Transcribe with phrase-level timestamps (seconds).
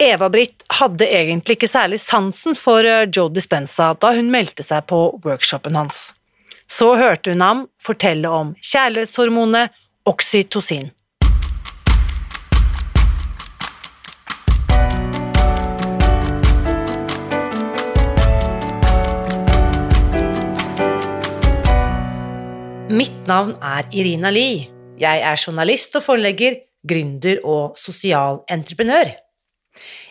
[0.00, 5.00] Eva-Britt hadde egentlig ikke særlig sansen for eh, Joe Dispenza da hun meldte seg på
[5.26, 6.14] workshopen hans.
[6.64, 9.76] Så hørte hun ham fortelle om kjærlighetshormonet
[10.08, 10.88] oksytocin.
[22.88, 24.70] Mitt navn er Irina Lie.
[24.96, 29.12] Jeg er journalist og forlegger, gründer og sosial entreprenør.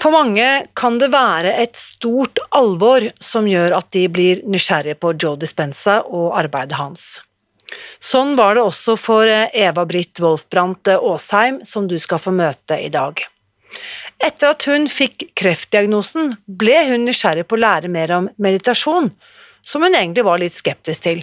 [0.00, 0.46] For mange
[0.78, 5.98] kan det være et stort alvor som gjør at de blir nysgjerrige på Joe Dispenza
[6.08, 7.18] og arbeidet hans.
[8.00, 13.20] Sånn var det også for Eva-Britt Wolfbrandt Aasheim, som du skal få møte i dag.
[14.20, 19.12] Etter at hun fikk kreftdiagnosen, ble hun nysgjerrig på å lære mer om meditasjon,
[19.62, 21.22] som hun egentlig var litt skeptisk til.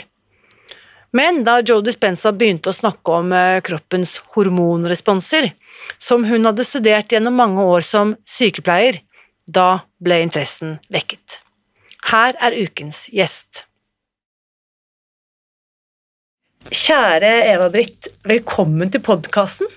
[1.17, 3.33] Men da Joe Dispenza begynte å snakke om
[3.65, 5.49] kroppens hormonresponser,
[5.97, 9.01] som hun hadde studert gjennom mange år som sykepleier,
[9.47, 11.39] da ble interessen vekket.
[12.11, 13.63] Her er ukens gjest.
[16.67, 19.69] Kjære Eva-Britt, velkommen til podkasten.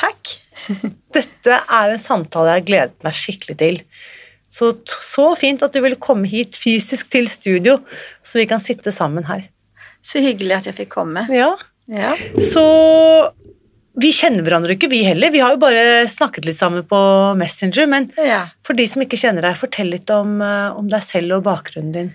[0.00, 0.36] Takk.
[1.16, 3.80] Dette er en samtale jeg har gledet meg skikkelig til.
[4.50, 4.72] Så,
[5.04, 7.78] så fint at du ville komme hit fysisk til studio,
[8.24, 9.44] så vi kan sitte sammen her.
[10.02, 11.26] Så hyggelig at jeg fikk komme.
[11.32, 11.52] Ja.
[11.90, 12.14] Ja.
[12.40, 12.64] Så
[14.00, 15.32] vi kjenner hverandre ikke, vi heller.
[15.34, 17.00] Vi har jo bare snakket litt sammen på
[17.40, 17.86] Messenger.
[17.90, 18.46] Men ja.
[18.64, 21.94] for de som ikke kjenner deg, fortell litt om, eh, om deg selv og bakgrunnen
[21.96, 22.10] din.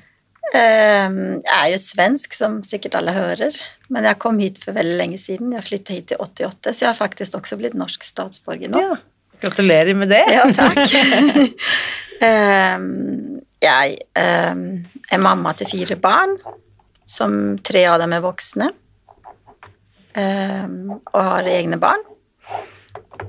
[0.54, 3.58] Ehm, Jeg er jo svensk, som sikkert alle hører,
[3.90, 5.54] men jeg kom hit for veldig lenge siden.
[5.56, 8.82] Jeg flyttet hit i 88, så jeg har faktisk også blitt norsk statsborger nå.
[8.82, 8.98] Ja.
[9.42, 10.24] Gratulerer med det.
[10.32, 10.80] Ja, takk.
[12.24, 16.38] Ehm, jeg ehm, er mamma til fire barn,
[17.04, 18.70] som tre av dem er voksne,
[20.16, 22.04] og har egne barn.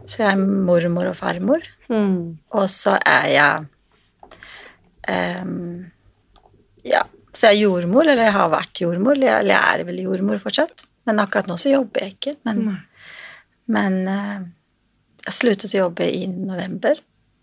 [0.06, 1.62] Så jeg er mormor og farmor.
[1.90, 2.36] Mm.
[2.54, 3.66] Og så er jeg
[5.42, 5.86] um,
[6.86, 7.02] Ja,
[7.34, 10.86] så jeg er jordmor, eller jeg har vært jordmor, eller jeg- er vel jordmor fortsatt.
[11.06, 12.36] Men akkurat nå så jobber jeg ikke.
[12.44, 12.78] Men,
[13.68, 14.40] men uh,
[15.26, 16.94] jeg sluttet å jobbe i november.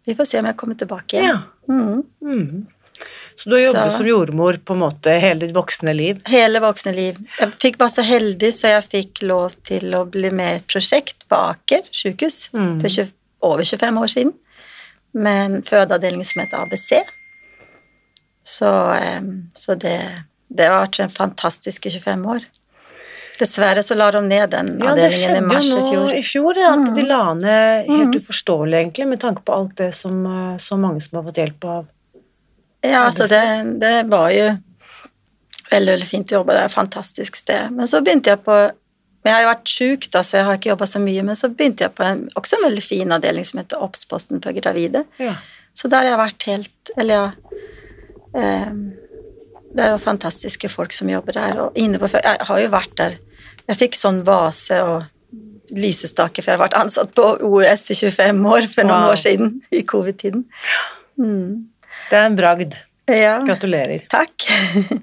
[0.06, 1.30] Vi får se om jeg kommer tilbake igjen.
[1.30, 1.42] Ja.
[1.68, 2.04] Mm.
[2.24, 2.68] Mm.
[3.36, 6.22] Så du har jobbet Så- som jordmor på en måte hele ditt voksne liv?
[6.28, 7.18] Hele voksne liv.
[7.40, 10.68] Jeg fikk bare så heldig så jeg fikk lov til å bli med i et
[10.68, 12.80] prosjekt på Aker sykehus Mm.
[12.82, 13.12] for 20,
[13.42, 14.34] over 25 år siden.
[15.14, 17.04] Med en fødeavdeling som heter ABC.
[18.44, 18.70] Så,
[19.56, 20.00] så det,
[20.50, 22.46] det har vært en fantastisk 25 år.
[23.40, 25.90] Dessverre så la de ned den Ja, i avdelingen i skjedde mars jo i nå
[25.92, 26.12] fjor.
[26.14, 28.20] i fjor, ja, at de la ned helt Mm.
[28.22, 31.66] uforståelig, egentlig, med tanke på alt det som eh, så mange som har fått hjelp
[31.66, 31.88] av.
[32.84, 33.42] Ja, altså det,
[33.80, 34.48] det var jo
[35.72, 36.72] veldig, veldig fint å jobbe der.
[36.74, 37.72] Fantastisk sted.
[37.72, 38.56] Men så begynte jeg på
[39.24, 41.22] men Jeg har jo vært sjuk, da, så jeg har ikke jobba så mye.
[41.24, 44.52] Men så begynte jeg på en også en veldig fin avdeling som heter Obs-posten for
[44.58, 45.06] gravide.
[45.16, 45.38] Ja.
[45.72, 47.30] Så der har jeg vært helt Eller ja
[48.36, 48.74] eh,
[49.74, 51.62] Det er jo fantastiske folk som jobber der.
[51.64, 53.16] Og inne på, jeg har jo vært der
[53.70, 55.08] Jeg fikk sånn vase og
[55.74, 59.14] lysestake, for jeg har vært ansatt på OUS i 25 år for noen Wow.
[59.16, 60.44] år siden, i covid-tiden.
[61.18, 61.64] Mm.
[62.10, 62.76] Det er en bragd.
[63.10, 63.38] Ja.
[63.48, 64.06] Gratulerer.
[64.12, 64.48] Takk.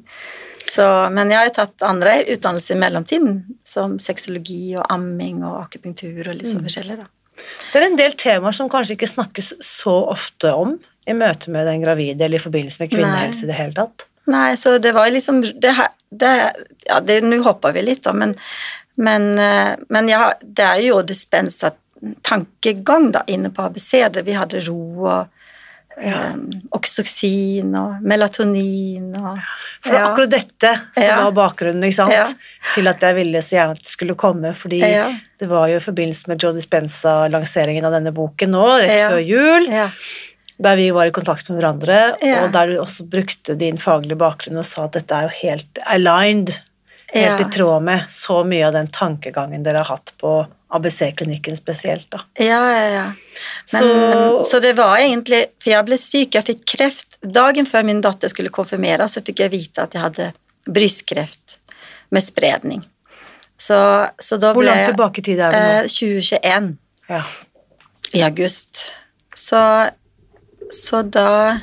[0.71, 5.65] Så, men jeg har jo tatt andre utdannelser i mellomtiden, som sexologi og amming og
[5.65, 7.09] akupunktur og litt sånn forskjellig, da.
[7.73, 10.77] Det er en del temaer som kanskje ikke snakkes så ofte om
[11.09, 14.07] i møte med den gravide eller i forbindelse med kvinnehelse i det hele tatt.
[14.31, 15.75] Nei, så det var liksom det
[16.11, 16.31] det,
[16.87, 18.37] Ja, nå hopper vi litt, da, men,
[19.01, 21.73] men, eh, men ja, det er jo dispensa
[22.27, 23.93] tankegang da, inne på ABC,
[24.25, 25.40] vi hadde ro og
[26.01, 26.31] Ja.
[26.33, 29.35] um, oksytocin og melatonin og
[29.83, 30.07] For det ja.
[30.09, 31.19] akkurat dette som Ja.
[31.27, 32.13] var bakgrunnen ikke sant?
[32.13, 32.25] Ja.
[32.75, 35.85] til at jeg ville så gjerne at du skulle komme, fordi det var jo i
[35.85, 39.69] forbindelse med Joe Dispenza-lanseringen av denne boken nå, rett før jul,
[40.61, 42.01] der vi var i kontakt med hverandre,
[42.45, 45.79] og der du også brukte din faglige bakgrunn og sa at dette er jo helt
[45.87, 46.57] aligned
[47.11, 52.07] Helt i tråd med så mye av den tankegangen dere har hatt på ABC-klinikken spesielt,
[52.11, 52.21] da.
[52.39, 53.05] Ja, ja, ja.
[53.73, 57.17] Men, Så- så, det var egentlig For jeg ble syk, jeg fikk kreft.
[57.23, 60.33] Dagen før min datter skulle konfirmeres, så fikk jeg vite at jeg hadde
[60.71, 61.57] brystkreft
[62.11, 62.83] med spredning.
[63.61, 63.77] Så,
[64.19, 65.73] så da Hvor ble langt tilbake i tid er vi nå?
[65.83, 66.79] eh, 2021
[67.11, 67.23] Ja.
[68.15, 68.93] i august.
[69.37, 69.91] Så,
[70.73, 71.59] så da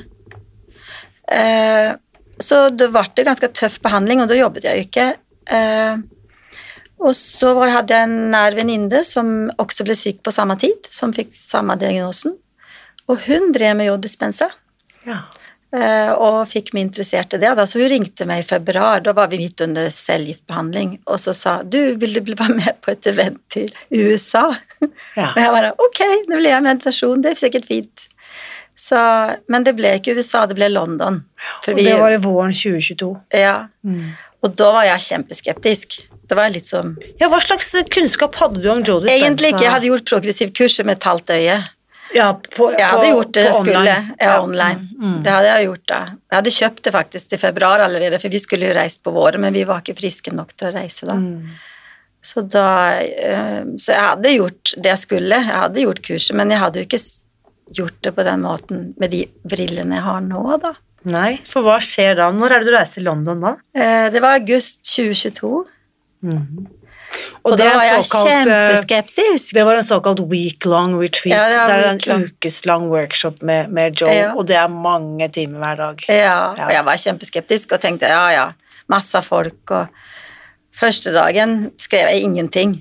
[1.32, 1.94] eh,
[2.40, 5.08] Så det ble det ganske tøff behandling, og da jobbet jeg jo ikke.
[5.50, 5.96] Eh,
[7.00, 11.12] og så hadde jeg en nær venninne som også ble syk på samme tid, som
[11.14, 12.36] fikk samme diagnosen.
[13.08, 14.50] Og hun drev med joddispensa.
[15.06, 15.22] ja.
[15.70, 17.50] Eh, og fikk meg interessert i det.
[17.58, 17.66] Da.
[17.68, 21.58] Så hun ringte meg i februar, da var vi midt under cellegiftbehandling, og så sa
[21.62, 24.46] du, vil du bli være med på et event til USA?
[25.12, 25.26] Ja.
[25.34, 28.06] Og jeg bare ok, det blir jeg meditasjon, det er sikkert fint.
[28.80, 28.96] Så,
[29.52, 31.20] men det ble ikke USA, det ble London.
[31.66, 33.10] Og vi- det var i våren 2022.
[33.36, 33.66] ja.
[34.40, 35.98] Og da var jeg kjempeskeptisk.
[36.28, 39.24] Det var litt sånn Ja, hva slags kunnskap hadde du om Joe Dispenza?
[39.26, 39.64] Egentlig ikke.
[39.64, 41.58] Jeg hadde gjort progressiv kurset med et halvt øye.
[42.14, 43.78] ja, på, Jeg hadde på- gjort det jeg skulle.
[43.78, 44.16] online.
[44.20, 44.88] Ja, online.
[45.00, 45.22] Mm.
[45.22, 45.98] Det hadde jeg gjort da.
[46.30, 49.40] Jeg hadde kjøpt det faktisk til februar allerede, for vi skulle jo reist på våren,
[49.40, 51.14] men vi var ikke friske nok til å reise da.
[51.14, 51.48] Mm.
[52.22, 52.66] Så da
[53.00, 55.36] eh, Så jeg hadde gjort det jeg skulle.
[55.38, 57.02] Jeg hadde gjort kurset, men jeg hadde jo ikke
[57.76, 60.72] gjort det på den måten med de brillene jeg har nå, da.
[61.04, 62.30] Nei, for hva skjer da?
[62.32, 63.52] Når er det du reiser til London da?
[63.74, 65.64] Eh, Det var august 2022,
[66.22, 69.52] Og, og, det var jeg såkalt, eh, kjempeskeptisk.
[69.54, 71.38] Det var en såkalt week-long retreat.
[71.38, 74.34] Ja, det det er en ukeslang workshop med, med Joe, Ja.
[74.34, 76.04] og det er mange timer hver dag.
[76.08, 78.46] Ja, og jeg var kjempeskeptisk og tenkte ja, ja,
[78.88, 79.86] masse folk og
[80.78, 82.76] Første dagen skrev jeg ingenting.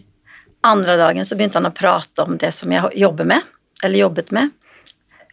[0.62, 3.42] Andre dagen så begynte han å prate om det som jeg jobber med,
[3.82, 4.52] eller jobbet med.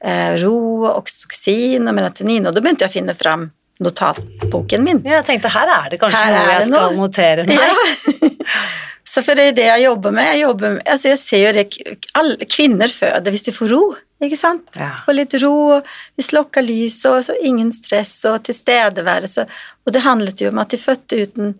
[0.00, 3.50] Eh, ro, oksytocin og melatonin, og da begynte jeg å finne fram
[3.82, 5.02] notatboken min.
[5.04, 6.96] Ja, Jeg tenkte her er det kanskje Her noe jeg skal noe.
[7.02, 7.58] notere meg.
[7.64, 8.62] Ja.
[9.14, 10.28] så for det er det jeg jobber med.
[10.32, 13.82] Jeg, jobber med altså jeg ser jo det alle Kvinner føder hvis de får ro,
[14.24, 14.70] ikke sant?
[14.78, 14.92] Ja.
[15.04, 15.80] Får litt ro,
[16.16, 19.44] vi slokker lyset, og så ingen stress og tilstedeværelse.
[19.84, 21.52] Og det handlet jo om at de fødte uten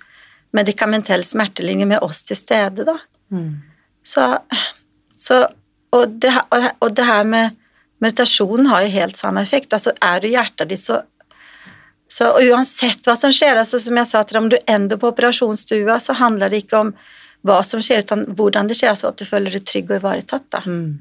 [0.55, 2.95] medikamentell smertelinje med oss til stede, da.
[3.35, 3.59] Mm.
[4.07, 4.29] Så,
[5.19, 5.43] så
[5.95, 6.31] og, det,
[6.79, 7.59] og det her med
[8.05, 9.73] meditasjon har jo helt samme effekt.
[9.75, 11.03] Altså er du hjertet ditt så
[12.15, 15.11] så uansett hva som skjer, altså som jeg sa til deg, om du ender på
[15.11, 16.93] operasjonsstua, så handler det ikke om
[17.45, 20.47] hva som skjer, utan hvordan det skjer, altså at du føler deg trygg og ivaretatt.
[20.55, 20.61] da.
[20.63, 20.93] Mm.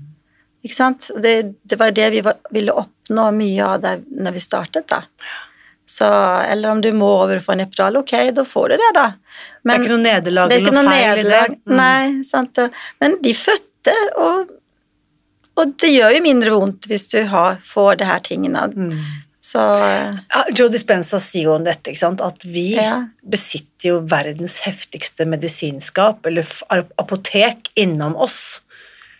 [0.65, 1.11] Ikke sant?
[1.21, 1.33] Det,
[1.69, 5.03] det var det vi var, ville oppnå mye av der når vi startet, da.
[5.93, 6.07] Så,
[6.49, 9.05] eller om du må over og få en epidural, ok, da får du det, da.
[9.67, 11.41] det er ikke noe nederlag er eller noe noe feil i det.
[11.59, 11.75] Mm.
[11.77, 12.63] Nei, sant.
[13.03, 13.93] Men de fødte,
[14.23, 14.55] og,
[15.59, 18.65] og det gjør jo mindre vondt hvis du har, får det her tingene.
[18.73, 18.97] Mm.
[19.43, 23.07] Så Ja, Joe Dispenza sier jo om dette, at vi Ja.
[23.27, 26.45] besitter jo verdens heftigste medisinskap, eller
[26.97, 28.61] apotek, innom oss.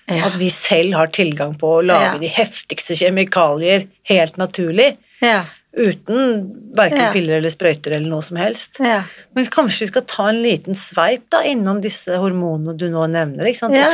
[0.08, 0.26] ja.
[0.28, 4.98] At vi selv har tilgang på å lage de heftigste kjemikalier helt naturlig.
[5.22, 5.46] ja.
[5.76, 8.78] Uten verken piller eller sprøyter eller noe som helst.
[8.80, 9.04] ja.
[9.36, 13.44] Men kanskje vi skal ta en liten sveip da, innom disse hormonene du nå nevner,
[13.48, 13.74] ikke sant?
[13.74, 13.90] Ja.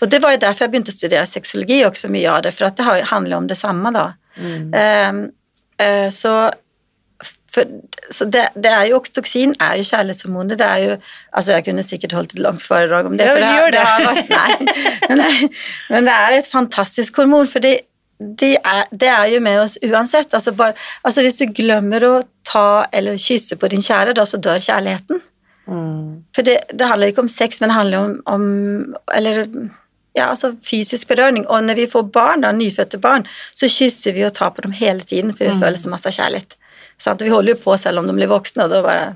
[0.00, 2.70] Og det var jo derfor jeg begynte å studere sexologi også mye av det, for
[2.70, 4.12] det har- handler om det samme da.
[4.38, 4.72] Mm.
[4.74, 5.20] Ehm,
[5.82, 6.50] eh, så
[7.48, 7.64] for,
[8.12, 10.58] så det, det er jo oksytoksin er jo kjærlighetshormoner.
[10.60, 10.96] Det er jo
[11.32, 13.26] Altså, jeg kunne sikkert holdt et langt foredrag om det.
[13.26, 13.84] Ja, for men har- gjør det.
[13.88, 14.74] har vært, nei,
[15.08, 15.50] men, det,
[15.90, 17.72] men det er et fantastisk hormon, for det,
[18.18, 20.34] de er, de er jo med oss uansett.
[20.34, 20.74] Altså, bare,
[21.04, 25.20] altså Hvis du glemmer å ta eller kysse på din kjære, da, så dør kjærligheten.
[25.68, 26.24] Mm.
[26.34, 29.42] For det, det handler ikke om sex, men det handler om, om Eller
[30.18, 31.46] ja, altså fysisk berøring.
[31.48, 33.24] Og når vi får barn, da, nyfødte barn,
[33.56, 35.62] så kysser vi og tar på dem hele tiden, for vi Mm.
[35.62, 36.56] føler så masse kjærlighet.
[36.98, 37.22] Sant?
[37.22, 39.08] Vi holder jo på selv om de blir voksne, og da bare?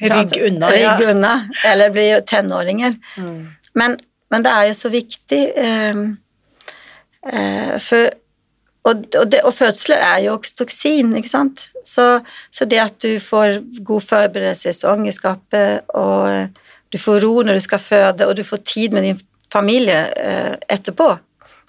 [0.00, 0.70] Rygg unna.
[0.76, 0.96] ja.
[0.96, 1.34] Rygg unna.
[1.64, 2.96] Eller blir tenåringer.
[3.16, 3.48] Mm.
[3.74, 3.96] Men,
[4.30, 6.06] men det er jo så viktig ehm,
[7.32, 8.10] eh, for
[8.86, 11.64] og, og, det, og fødsler er jo oksytocin, ikke sant?
[11.84, 12.20] Så,
[12.54, 16.52] så det at du får god forberedelse i svangerskapet, og
[16.94, 19.18] du får ro når du skal føde, og du får tid med din
[19.52, 21.18] familie eh, etterpå,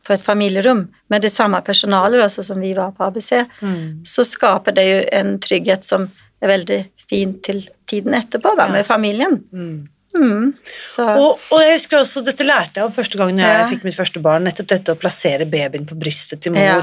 [0.08, 3.32] på et familierom, med det samme personalet altså, som vi var på ABC,
[3.62, 4.06] Mm.
[4.06, 6.10] så skaper det jo en trygghet som
[6.42, 6.80] er veldig
[7.10, 9.44] fin til tiden etterpå, da, med familien.
[9.52, 9.88] Mm.
[10.18, 10.54] Mm.
[10.88, 13.68] Så, Og, og jeg husker også, dette lærte jeg om første gangen jeg Ja.
[13.70, 16.82] fikk mitt første barn, nettopp dette å plassere babyen på brystet til mor, Ja.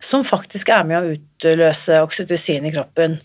[0.00, 3.20] som faktisk er med å utløse oksytocin i kroppen.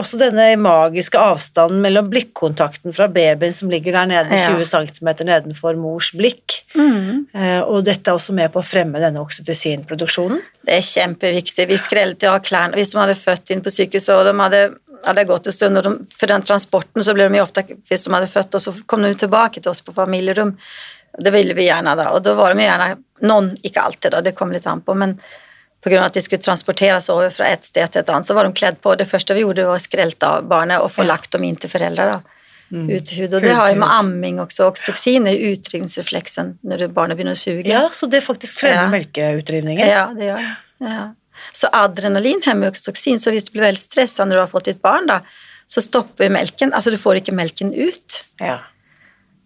[0.00, 4.54] Også denne magiske avstanden mellom blikkontakten fra babyen som ligger der nede Ja.
[4.56, 7.26] 20 cm nedenfor mors blikk, mm.
[7.34, 10.40] eh, og dette er også med på å fremme denne oksytocinproduksjonen.
[10.64, 11.68] Det er kjempeviktig.
[11.68, 14.62] Vi skrellet jo av klærne hvis de hadde født inn på sykehuset, og de hadde
[15.04, 18.14] hadde gått en stund, de, for den transporten så ble de jo ofte, hvis de
[18.14, 20.54] hadde født, og så kom de tilbake til oss på familierom.
[21.18, 24.32] Det ville vi gjerne da, og da var de gjerne Noen, ikke alltid, da, det
[24.32, 25.18] kom litt an på, men
[25.84, 26.04] pga.
[26.04, 28.80] at de skulle transporteres over fra et sted til et annet, så var de kledd
[28.82, 28.96] på.
[28.96, 31.70] Det første vi gjorde, var å skrelte av barnet og få lagt dem inn til
[31.72, 32.22] foreldre.
[32.70, 32.86] Mm.
[32.90, 33.34] Ut til hud.
[33.34, 34.68] Og det har jo med amming også.
[34.70, 37.66] Oxytocin er utrydningsrefleksen når barnet begynner å suge.
[37.66, 38.90] Ja, så det faktisk fremmer Ja.
[38.92, 39.86] melkeutdrivningen.
[39.88, 40.56] Ja, det gjør.
[40.80, 41.08] Ja.
[41.52, 44.64] Så adrenalin hemmer jo oxytocin, så hvis du blir veldig stressa når du har fått
[44.70, 45.20] ditt barn, da,
[45.66, 46.72] så stopper melken.
[46.72, 48.22] Altså, du får ikke melken ut.
[48.40, 48.60] Ja.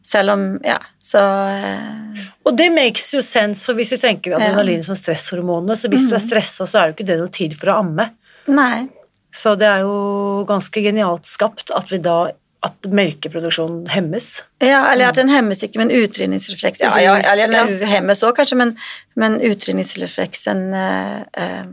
[0.04, 4.84] Selv om Ja, så eh, Og det makes jo sense, for hvis vi tenker adrenalin
[4.84, 7.72] som stresshormonene, så hvis du er stressa, så er jo ikke det noe tid for
[7.72, 8.10] å amme.
[8.52, 8.86] Nei.
[9.34, 12.18] Så det er jo ganske genialt skapt at vi da
[12.64, 14.38] at melkeproduksjonen hemmes.
[14.62, 18.56] Ja, eller at den hemmes ikke, men utrydningsrefleks Ja, ja, eller den hemmes òg, kanskje,
[18.56, 18.72] men,
[19.20, 21.66] men utrydningsrefleksen eh, eh,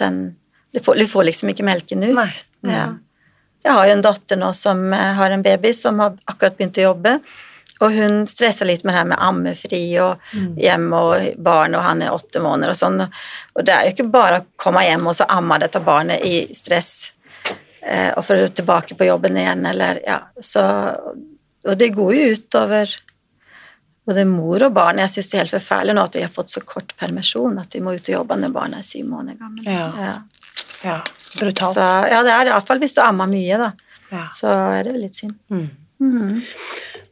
[0.00, 0.24] Den
[0.74, 2.16] du får, du får liksom ikke melken ut.
[2.16, 2.30] Nei.
[2.66, 2.70] Mm.
[2.72, 2.86] Ja.
[3.64, 6.80] Jeg har jo en datter nå som eh, har en baby som har akkurat begynt
[6.82, 7.12] å jobbe.
[7.82, 10.56] Og hun stresser litt med det her med ammefri og Mm.
[10.56, 13.00] hjem og barn, og han er åtte måneder og sånn.
[13.56, 16.46] Og det er jo ikke bare å komme hjem og så amme dette barnet i
[16.54, 17.10] stress
[17.82, 20.20] eh, og det tilbake på jobben igjen, eller ja.
[20.40, 20.62] Så,
[21.66, 22.94] og det går jo utover
[24.06, 24.98] både mor og barn.
[24.98, 27.70] Jeg syns det er helt forferdelig nå at de har fått så kort permisjon at
[27.70, 29.64] de må ut og jobbe når barnet er syv måneder gammelt.
[29.66, 30.18] Ja.
[30.84, 30.98] Ja,
[31.38, 31.74] brutalt.
[31.74, 32.52] Så, ja, det er det.
[32.52, 33.72] Iallfall hvis du ammer mye, da.
[34.12, 34.26] Ja.
[34.36, 35.38] Så er det jo litt synd.
[35.50, 35.70] Mm.
[36.00, 36.42] Mhm.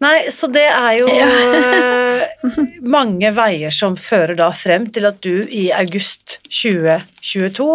[0.03, 1.07] Nei, så det er jo
[1.63, 7.69] eh, mange veier som fører da frem til at du i august 2022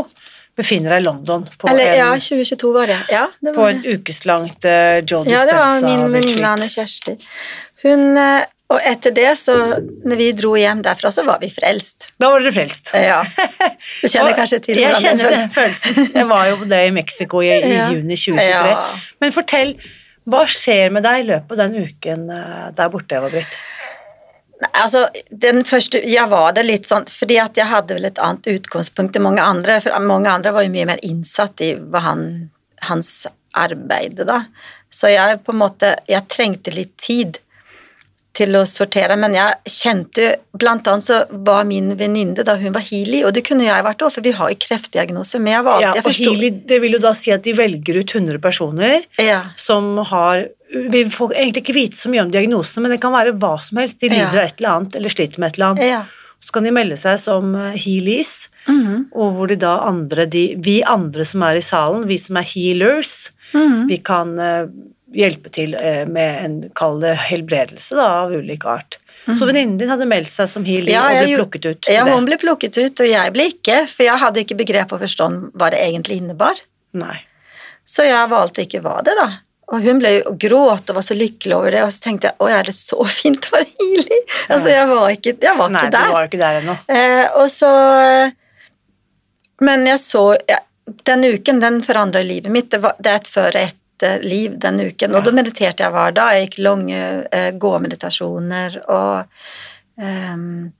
[0.57, 2.99] befinner deg i London på, Eller ja, 2022 var det.
[3.13, 3.97] Ja, det på var et det.
[3.99, 6.69] ukeslangt uh, Joe Ja, det var min venninne Anne.
[6.73, 7.13] Kjersti.
[7.83, 9.53] Hun eh, Og etter det, så
[10.03, 12.09] når vi dro hjem derfra, så var vi frelst.
[12.19, 12.89] Da var dere frelst.
[12.99, 13.21] Ja.
[14.01, 16.09] Du kjenner kanskje til Jeg det kjenner den følelsen.
[16.17, 17.85] Jeg var jo på det i Mexico i, i Ja.
[17.93, 18.73] juni 2023.
[18.73, 18.81] Ja.
[19.23, 19.71] Men fortell,
[20.27, 23.57] hva skjer med deg i løpet av den uken eh, der borte, Eva-Britt?
[24.73, 28.49] Altså, den første, jeg var det litt sånn, fordi at jeg hadde vel et annet
[28.55, 31.75] utgangspunkt enn mange andre, for mange andre var jo mye mer innsatt i
[32.07, 32.23] han,
[32.89, 33.11] hans
[33.57, 34.41] arbeid da.
[34.89, 37.37] Så jeg på en måte, jeg trengte litt tid
[38.37, 40.27] til å sortere, men jeg kjente
[40.57, 44.03] blant annet så var min venninne da hun var healy, og det kunne jeg vært
[44.05, 46.79] også, for vi har jo kreftdiagnose, men jeg var Ja, alltid, jeg og Healy, det
[46.83, 50.47] vil jo da si at de velger ut 100 personer Ja, som har
[50.91, 53.77] Vi får egentlig ikke vite så mye om diagnosene, men det kan være hva som
[53.79, 54.01] helst.
[54.01, 54.41] De lider Ja.
[54.41, 55.87] av et eller annet, eller sliter med et eller annet.
[55.87, 56.01] ja.
[56.43, 59.05] Så kan de melde seg som healies, mm -hmm.
[59.15, 62.43] og hvor de da andre, de, vi andre som er i salen, vi som er
[62.43, 63.87] healers, mhm.
[63.87, 64.67] vi kan eh,
[65.17, 68.99] hjelpe til eh, med en, kall det helbredelse da, av ulik art.
[69.27, 70.93] Så venninnen din hadde meldt seg som healer Mhm.
[70.93, 74.05] Ja, og ble plukket ut Ja, hun ble plukket ut, og jeg ble ikke, for
[74.05, 76.61] jeg hadde ikke begrep og forstånd hva det egentlig innebar.
[76.95, 77.17] Nei.
[77.83, 79.27] Så jeg valgte ikke være det, da.
[79.67, 82.39] Og hun ble jo gråt og var så lykkelig over det, og så tenkte jeg
[82.39, 84.19] å, er det så fint å være healy?
[84.47, 86.77] Altså, jeg var ikke, jeg var Nei, ikke du var ikke der ennå.
[86.87, 87.71] Eh, og så
[89.59, 90.59] Men jeg så ja,
[91.03, 92.69] Den uken, den forandra livet mitt.
[92.71, 93.83] Det, var, det er et før og etter
[94.23, 95.15] liv den uken.
[95.15, 96.33] Og da mediterte jeg hver dag.
[96.35, 96.99] Jeg gikk lange
[97.31, 99.25] eh, gåmeditasjoner og
[99.95, 100.73] um,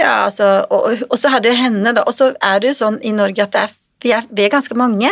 [0.00, 2.06] Ja, altså og, og så hadde jeg henne, da.
[2.08, 4.52] Og så er det jo sånn i Norge at det er, vi, er, vi er
[4.52, 5.10] ganske mange.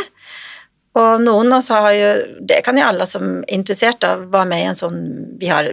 [0.98, 2.08] Og noen av oss har jo
[2.48, 5.00] Det kan jo alle som er interessert da, være med i en sånn
[5.38, 5.68] Vi har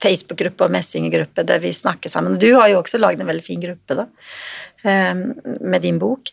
[0.00, 2.38] Facebook-gruppe og messinggruppe der vi snakker sammen.
[2.40, 6.30] Du har jo også lagd en veldig fin gruppe, da, eh, med din bok.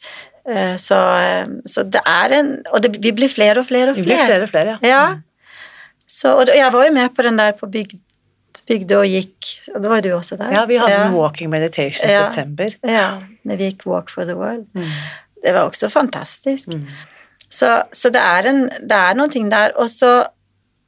[0.50, 3.96] Eh, Så, eh, så det er en Og det, vi blir flere og flere og
[3.96, 3.96] flere.
[3.96, 4.28] Vi blir flere.
[4.28, 4.88] flere og flere, ja.
[4.88, 5.16] Ja.
[6.08, 7.98] Så, og jeg var jo med på den der på bygd,
[8.68, 10.52] bygde og gikk og Da var du også der.
[10.56, 11.08] Ja, vi hadde ja.
[11.08, 12.32] en walking meditation i Ja.
[12.32, 12.70] september.
[12.84, 14.66] Ja, når vi gikk Walk for the World.
[14.74, 14.88] Mm.
[15.44, 16.68] Det var også fantastisk.
[16.70, 16.88] Mm.
[17.50, 19.72] Så, så det er en det er noen ting der.
[19.78, 20.28] Og så,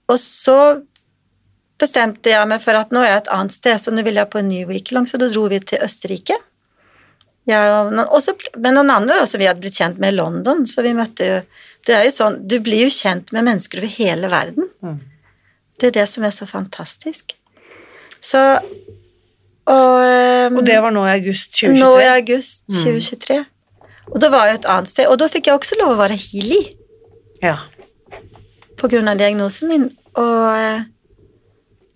[0.07, 0.81] og så
[1.79, 4.29] bestemte jeg meg for at nå er jeg et annet sted, så nå vil jeg
[4.29, 6.35] på en ny weeklong, så da dro vi til Østerrike.
[7.49, 10.93] Noen, også, men noen andre også vi hadde blitt kjent med i London, så vi
[10.93, 11.41] møtte jo
[11.87, 14.67] Det er jo sånn, du blir jo kjent med mennesker over hele verden.
[14.83, 14.97] Mm.
[15.79, 17.31] Det er det som er så fantastisk.
[18.21, 18.41] Så
[19.69, 21.79] Og, ehm, Og det var nå i august 2023?
[21.79, 22.83] nå i august Mm.
[22.83, 23.45] 2023.
[24.11, 26.17] Og da var jeg et annet sted, og da fikk jeg også lov å være
[26.17, 26.75] healy
[27.41, 27.57] Ja.
[28.77, 29.83] på grunn av diagnosen min.
[30.15, 30.81] Og, eh,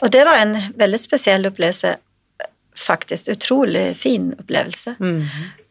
[0.03, 1.95] og det var en veldig spesiell opplevelse,
[2.83, 3.31] faktisk.
[3.33, 4.95] Utrolig fin opplevelse.
[4.99, 5.19] Mm.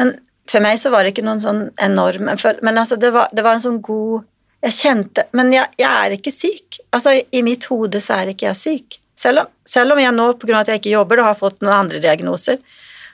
[0.03, 0.15] Men
[0.51, 3.57] for meg så var det ikke noen sånn enorm Men altså, det var, det var
[3.57, 4.25] en sånn god
[4.67, 6.81] Jeg kjente Men jeg, jeg er ikke syk.
[6.91, 9.01] Altså, i, mitt hode så er ikke jeg syk.
[9.19, 11.77] Selv om, selv om jeg nå, av at jeg ikke jobber, da har fått noen
[11.77, 12.59] andre diagnoser,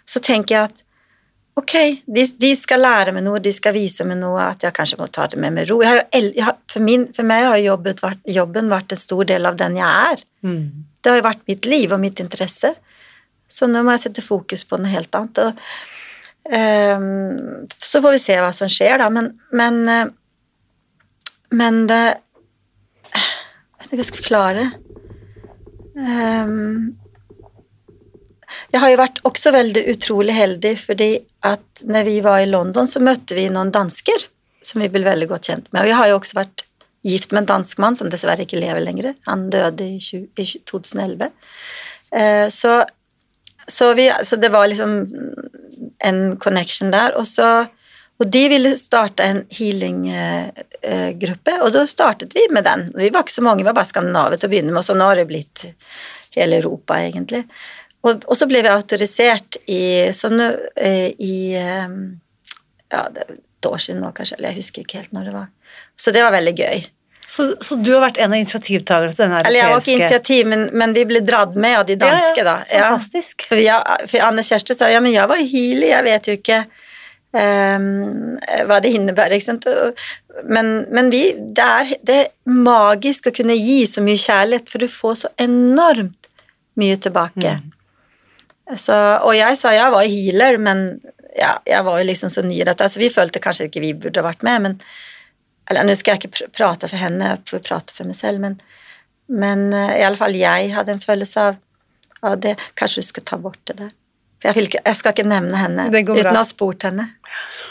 [0.09, 0.85] så tenker jeg at
[1.59, 1.73] Ok,
[2.07, 5.09] de, de skal lære meg noe, de skal vise meg noe, at jeg kanskje må
[5.11, 5.81] ta det med med ro.
[5.83, 9.01] Jeg har jo, jeg har, for, min, for meg har jobbet, vært, jobben vært en
[9.03, 10.23] stor del av den jeg er.
[10.47, 10.61] Mm.
[11.03, 12.71] Det har jo vært mitt liv og mitt interesse.
[13.49, 15.41] Så nå må jeg sette fokus på noe helt annet.
[15.45, 15.63] Og,
[16.53, 19.09] um, så får vi se hva som skjer, da.
[19.13, 20.09] Men, men, eh,
[21.57, 22.03] men det
[23.09, 24.65] Jeg vet ikke om jeg skal klare.
[25.99, 26.97] Ehm,
[28.73, 31.11] jeg har jo vært også veldig utrolig heldig, fordi
[31.47, 34.27] at når vi var i London, så møtte vi noen dansker
[34.65, 35.85] som vi ble veldig godt kjent med.
[35.85, 36.65] Og jeg har jo også vært
[37.07, 39.13] gift med en dansk mann som dessverre ikke lever lenger.
[39.29, 41.31] Han døde i, 20, i 2011.
[42.19, 42.81] Eh, så,
[43.69, 45.07] så, vi, så det var liksom
[46.05, 47.17] en connection der.
[47.19, 47.67] Og, så,
[48.19, 52.93] og de ville starte en healing-gruppe, og da startet vi med den.
[52.97, 54.95] Vi var ikke så mange, vi var bare skandinaver til å begynne med, og så
[54.99, 55.59] nå har det blitt
[56.37, 57.43] hele Europa, egentlig.
[58.07, 59.83] Og, og så ble vi autorisert i
[60.15, 61.89] sånn eh, i eh,
[62.89, 65.35] Ja, det er et år siden nå, kanskje, eller jeg husker ikke helt når det
[65.35, 65.49] var.
[65.99, 66.79] Så det var veldig gøy.
[67.29, 70.47] Så, så du har vært en av initiativtakerne til den Eller jeg var ikke initiativ,
[70.49, 72.55] men, men vi ble dratt med av de danske, da.
[72.73, 73.45] Ja, fantastisk.
[73.51, 76.63] For, jeg, for Anne Kjerste sa ja, men jeg var jo jeg vet jo ikke
[77.37, 78.39] um,
[78.71, 79.37] hva det innebærer.
[79.37, 79.69] ikke sant?
[80.49, 82.31] Men, men vi, det, er, det er
[82.65, 86.31] magisk å kunne gi så mye kjærlighet, for du får så enormt
[86.81, 87.59] mye tilbake.
[88.77, 90.87] Så, og jeg sa jeg var healer, men
[91.37, 93.93] ja, jeg var jo liksom så ny i dette, så vi følte kanskje ikke vi
[94.07, 94.81] burde vært med, men
[95.71, 98.41] eller nå skal jeg ikke pr- prate for henne, jeg får prate for meg selv,
[98.45, 98.59] men,
[99.29, 101.59] men eh, i alle fall jeg hadde en følelse av,
[102.25, 102.57] av det.
[102.79, 103.93] Kanskje du skal ta bort det der.
[104.39, 107.09] For jeg, ikke, jeg skal ikke nevne henne uten å ha spurt henne.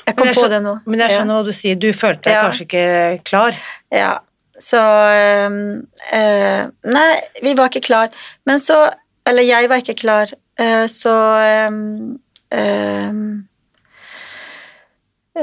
[0.05, 0.73] Jeg kom jeg på det nå.
[0.85, 1.77] Men jeg skjønner hva du sier.
[1.79, 2.41] Du følte deg Ja.
[2.43, 2.87] kanskje ikke
[3.29, 3.59] klar.
[3.91, 3.99] Ja.
[4.01, 4.09] ja.
[4.59, 5.59] Så ehm,
[6.11, 7.09] eh, Nei,
[7.45, 8.09] vi var ikke klar.
[8.49, 8.81] Men så
[9.27, 11.13] Eller jeg var ikke klar, eh, så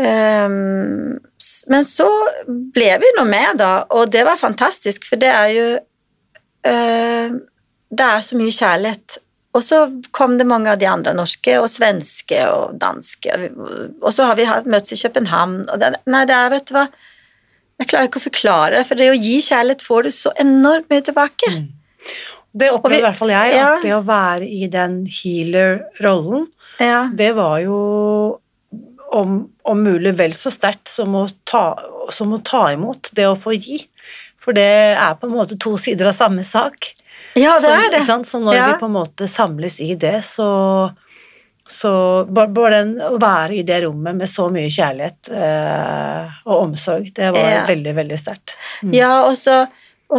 [0.01, 1.19] ehm,
[1.69, 2.07] Men så
[2.47, 5.67] ble vi nå med, da, og det var fantastisk, for det er jo
[6.65, 7.31] eh,
[7.95, 9.19] Det er så mye kjærlighet.
[9.55, 13.37] Og så kom det mange av de andre norske og svenske og danske,
[14.03, 16.89] og så har vi møttes i København, og det, nei, det er, vet du hva
[17.79, 20.91] Jeg klarer ikke å forklare det, for det å gi kjærlighet får du så enormt
[20.91, 21.49] mye tilbake.
[22.55, 23.71] Det opplever vi- i hvert fall jeg, ja.
[23.77, 26.47] at det å være i den healer-rollen,
[26.81, 27.09] Ja.
[27.15, 27.79] det var jo
[29.13, 31.15] om, om mulig vel så sterkt som
[32.13, 33.79] som å ta imot, det å få gi.
[34.41, 34.65] For det
[34.99, 36.95] er på en måte to sider av samme sak.
[37.35, 38.03] ja, det så, er det.
[38.29, 38.67] Så når Ja.
[38.73, 40.93] vi på en måte samles i det, så,
[41.67, 47.33] så bare, å være i det rommet med så mye kjærlighet eh, og omsorg, det
[47.33, 47.65] var Ja.
[47.67, 48.57] veldig, veldig sterkt.
[48.93, 49.37] Ja, og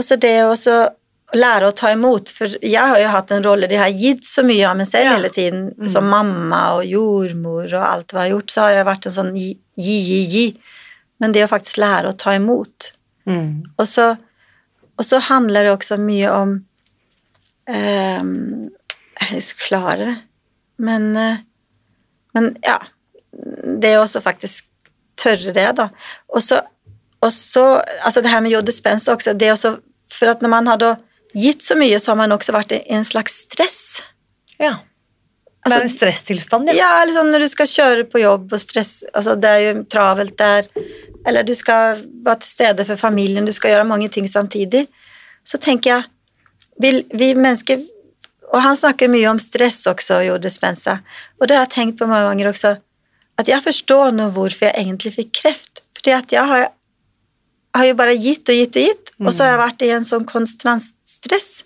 [0.04, 0.90] så det å så
[1.34, 4.44] lære å ta imot, for jeg har jo hatt en rolle, de har gitt så
[4.46, 5.16] mye av meg selv Ja.
[5.16, 8.86] hele tiden, som mamma og jordmor og alt hva jeg har gjort, så har jeg
[8.86, 10.46] vært en sånn gi, gi, gi, gi.
[11.20, 12.92] Men det å faktisk lære å ta imot.
[13.26, 13.64] Mm.
[13.78, 14.18] Og så,
[14.98, 16.66] og så handler det også mye om
[17.68, 18.70] ehm,
[19.32, 20.16] Jeg skal klare det,
[20.78, 21.38] men, eh,
[22.36, 22.78] men ja
[23.34, 24.66] Det å også faktisk
[25.18, 25.90] tørre det, da.
[26.30, 26.62] Og så,
[27.24, 29.80] og så Altså det her med Joe Dispenza også, det også
[30.14, 30.96] For at når man har da
[31.36, 33.80] gitt så mye, så har man også vært i en slags stress.
[34.62, 34.78] Ja.
[35.66, 36.76] Altså, en stresstilstand, ja.
[36.78, 40.36] Ja, sånn når du skal kjøre på jobb og stress Altså, det er jo travelt
[40.38, 40.68] der.
[41.26, 44.84] Eller du skal være til stede for familien, du skal gjøre mange ting samtidig.
[45.46, 46.06] Så tenker jeg
[46.82, 47.82] vi, vi mennesker
[48.52, 51.00] Og han snakker mye om stress også, Jo Dispenza.
[51.42, 52.76] Og det har jeg tenkt på mange ganger også.
[53.42, 55.82] At jeg forstår nå hvorfor jeg egentlig fikk kreft.
[55.98, 56.68] Fordi at jeg har,
[57.76, 60.06] har jo bare gitt og gitt og gitt, og så har jeg vært i en
[60.08, 60.86] sånn konstant
[61.26, 61.64] stress.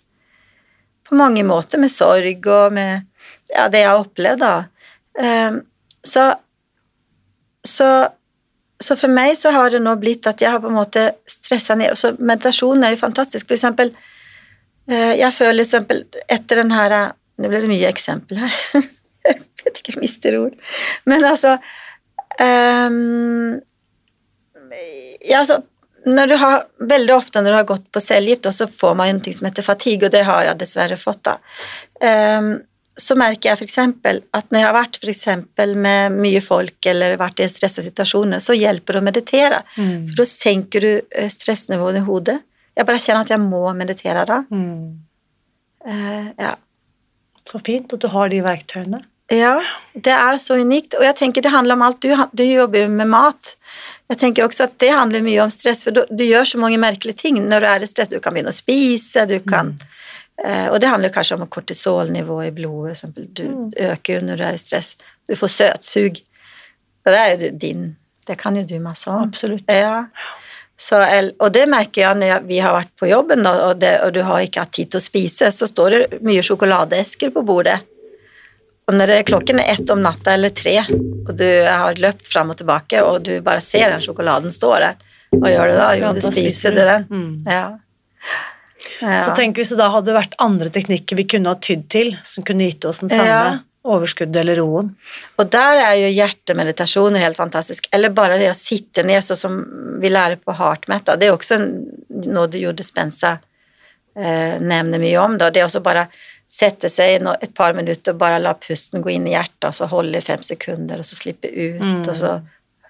[1.07, 3.05] På mange måter, med sorg og med
[3.49, 4.53] ja, det jeg har opplevd, da.
[5.19, 5.61] Ehm,
[6.05, 6.25] så,
[7.65, 7.89] så,
[8.79, 11.77] så for meg så har det nå blitt at jeg har på en måte stressa
[11.79, 11.97] ned.
[11.99, 13.47] Så meditasjon er jo fantastisk.
[13.49, 13.93] For eksempel,
[14.89, 18.55] eh, jeg føler eksempel etter den her Nå ble det mye eksempel her.
[19.23, 20.57] jeg vet ikke, jeg mister ord.
[21.07, 21.53] Men altså
[22.35, 23.53] um,
[25.23, 25.61] ja, altså,
[26.05, 29.19] når du har, veldig ofte når du har gått på cellegift, så får man jo
[29.19, 31.37] noe som heter fatigue, og det har jeg dessverre fått da.
[31.99, 32.51] Um,
[32.99, 37.39] så merker jeg eksempel at når jeg har vært for med mye folk eller vært
[37.39, 39.61] i stressa situasjoner, så hjelper det å meditere.
[39.77, 40.09] Mm.
[40.09, 42.39] For da senker du eh, stressnivået i hodet.
[42.75, 44.41] Jeg bare kjenner at jeg må meditere da.
[44.51, 44.99] Mm.
[45.87, 46.57] Uh, ja.
[47.47, 49.01] Så fint at du har de verktøyene.
[49.31, 49.59] Ja,
[49.93, 50.97] det er så unikt.
[50.97, 52.01] Og jeg tenker det handler om alt.
[52.03, 53.55] Du, du jobber jo med mat.
[54.09, 56.79] Jeg tenker også at det handler mye om stress, for du, du gjør så mange
[56.81, 58.09] merkelige ting når du er i stress.
[58.09, 59.75] Du kan begynne å spise, du kan
[60.41, 63.29] eh, Og det handler kanskje om kortisolnivå i blodet, eksempel.
[63.29, 64.95] Du øker jo når du er i stress.
[65.29, 66.21] Du får søtsug.
[67.05, 67.89] Og det er jo din
[68.27, 69.29] Det kan jo du masse om.
[69.29, 69.69] Absolutt.
[69.69, 70.07] Ja.
[70.79, 70.99] Så,
[71.37, 74.45] og det merker jeg når vi har vært på jobben, og, det, og du har
[74.45, 77.81] ikke hatt tid til å spise, så står det mye sjokoladeesker på bordet.
[78.89, 82.49] Og når det, klokken er ett om natta eller tre, og du har løpt fram
[82.49, 84.97] og tilbake, og du bare ser den sjokoladen stå der,
[85.35, 85.89] hva gjør du da?
[85.99, 87.05] Jo, du spiser du den.
[87.13, 87.33] Mm.
[87.45, 87.67] Ja.
[89.03, 89.19] ja.
[89.27, 92.45] Så tenk hvis det da hadde vært andre teknikker vi kunne ha tydd til, som
[92.47, 93.43] kunne gitt oss den samme Ja.
[93.85, 94.89] overskuddet eller roen.
[95.37, 97.85] Og der er jo hjertemeditasjoner helt fantastisk.
[97.93, 99.59] Eller bare det å sitte ned, sånn som
[100.01, 101.13] vi lærer på heartmet.
[101.13, 101.61] Det er også
[102.25, 103.37] noe du gjorde Spensa
[104.17, 105.37] eh, nevner mye om.
[105.37, 105.51] Da.
[105.53, 106.07] Det er også bare
[106.49, 109.73] sette seg inn et par minutter og bare la pusten gå inn i hjertet, og
[109.77, 111.99] så holde i fem sekunder, og så slippe ut, Mm.
[112.09, 112.41] og så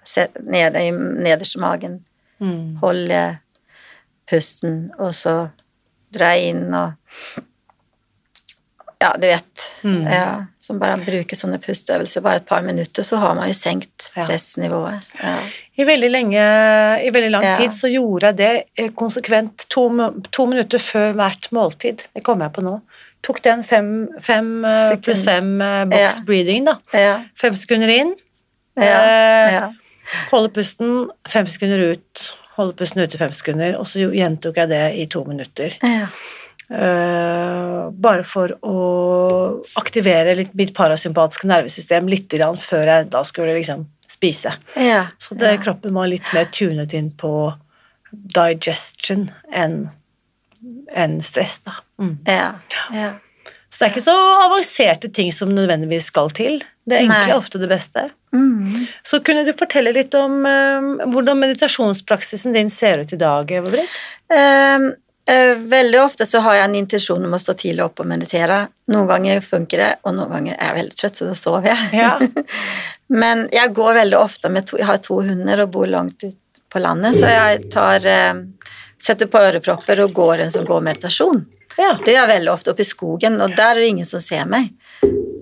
[0.04, 1.98] se- nederst i magen.
[2.40, 2.78] Mm.
[2.80, 3.38] Holde
[4.30, 5.50] pusten, og så
[6.12, 6.92] dra inn og
[9.02, 9.60] Ja, du vet.
[9.82, 10.02] Mm.
[10.12, 14.02] Ja, som bare bruker sånne pusteøvelser bare et par minutter, så har man jo senkt
[14.04, 15.06] stressnivået.
[15.22, 15.38] Ja.
[15.80, 16.42] I veldig, lenge,
[17.00, 17.54] I veldig lang Ja.
[17.56, 19.86] tid så gjorde jeg det eh, konsekvent to,
[20.30, 22.04] to minutter før hvert måltid.
[22.14, 22.74] Det kommer jeg på nå.
[23.22, 26.24] Tok den fem, fem eh, pluss fem eh, box Ja.
[26.24, 26.78] breathing, da.
[26.96, 27.14] Ja.
[27.36, 28.14] Fem sekunder inn,
[28.80, 29.00] Ja.
[29.04, 29.70] eh,
[30.32, 34.84] holde pusten, fem sekunder ut, holde pusten ute fem sekunder, og så gjentok jeg det
[34.98, 35.76] i to minutter.
[35.82, 36.08] ja.
[36.70, 43.56] Eh, bare for å aktivere litt mitt parasympatiske nervesystem litt grann før jeg da skulle
[43.56, 44.52] liksom spise.
[44.76, 45.08] ja.
[45.18, 47.52] Så det, kroppen var litt mer tunet inn på
[48.12, 49.90] digestion enn
[50.92, 51.78] enn stress, da.
[52.00, 52.14] Mm.
[52.26, 52.52] Ja.
[52.92, 53.10] ja.
[53.70, 56.58] Så det er ikke så avanserte ting som nødvendigvis skal til.
[56.84, 57.36] Det er egentlig Nei.
[57.38, 58.08] ofte det beste.
[58.34, 58.86] Mm.
[59.06, 64.00] Så kunne du fortelle litt om eh, hvordan meditasjonspraksisen din ser ut i dag, Eva-Britt?
[64.30, 64.90] Um,
[65.30, 68.64] eh, veldig ofte så har jeg en intensjon om å stå tidlig opp og meditere.
[68.90, 72.02] Noen ganger funker det, og noen ganger er jeg veldig trøtt, så da sover jeg.
[72.02, 72.12] Ja.
[73.22, 76.38] Men jeg går veldig ofte med to, Jeg har to hunder og bor langt ut
[76.70, 78.44] på landet, så jeg tar eh,
[79.00, 81.44] Setter på ørepropper og går en sånn gåmeditasjon.
[81.78, 81.94] Ja.
[82.04, 84.44] Det gjør jeg veldig ofte oppe i skogen, og der er det ingen som ser
[84.50, 84.68] meg.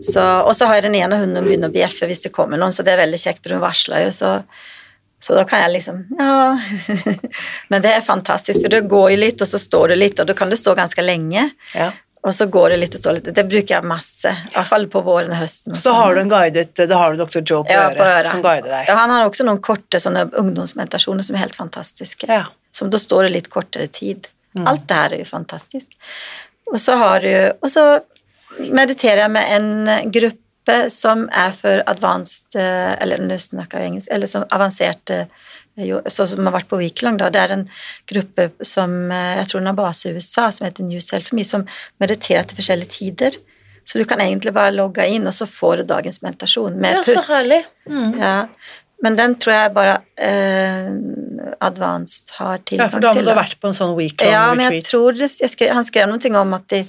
[0.04, 2.70] Så, og så har jeg den ene hunden begynner å bjeffe hvis det kommer noen,
[2.76, 4.28] så det er veldig kjekt, for hun varsler jo, så,
[5.18, 6.54] så da kan jeg liksom Ja.
[7.72, 10.28] Men det er fantastisk, for du går jo litt, og så står du litt, og
[10.30, 11.48] da kan du stå ganske lenge.
[11.74, 11.90] ja.
[12.28, 13.28] Og så går det litt og står litt.
[13.32, 15.70] Det bruker jeg masse, i hvert fall på våren og høsten.
[15.70, 15.94] og Så sånn.
[16.00, 17.38] har du en guidet Da har du Dr.
[17.46, 18.30] Joe på, ja, øret, på øret.
[18.32, 18.88] som guider deg.
[18.90, 22.26] Ja, han har også noen korte sånne ungdomsmeditasjoner som er helt fantastiske.
[22.28, 22.48] Ja.
[22.78, 24.30] Som da står det litt kortere tid.
[24.56, 24.66] Mm.
[24.70, 25.94] Alt det her er jo fantastisk.
[26.68, 27.32] Og så har du
[27.64, 28.00] Og så
[28.58, 34.10] mediterer jeg med en gruppe som er for advanced eh, Eller nå snakker jeg engelsk.
[34.12, 35.26] Eller som avanserte
[35.78, 37.28] sånn som har vært på Weeklong, da.
[37.30, 37.68] Det er en
[38.10, 41.44] gruppe som eh, jeg tror den har base i USA, som heter New Self Me,
[41.46, 41.66] som
[42.02, 43.38] mediterer til forskjellige tider.
[43.88, 47.04] Så du kan egentlig bare logge inn, og så får du dagens meditasjon med Ja,
[47.06, 47.62] så herlig.
[47.88, 48.18] Mm.
[48.20, 48.34] Ja,
[49.04, 50.88] men den tror jeg bare eh,
[51.64, 52.82] Advanced har tilgang til.
[52.82, 55.14] Ja, for da må du ha vært på en sånn week-long Ja, men jeg tror
[55.14, 56.82] det, jeg skrev, han skrev noe om at de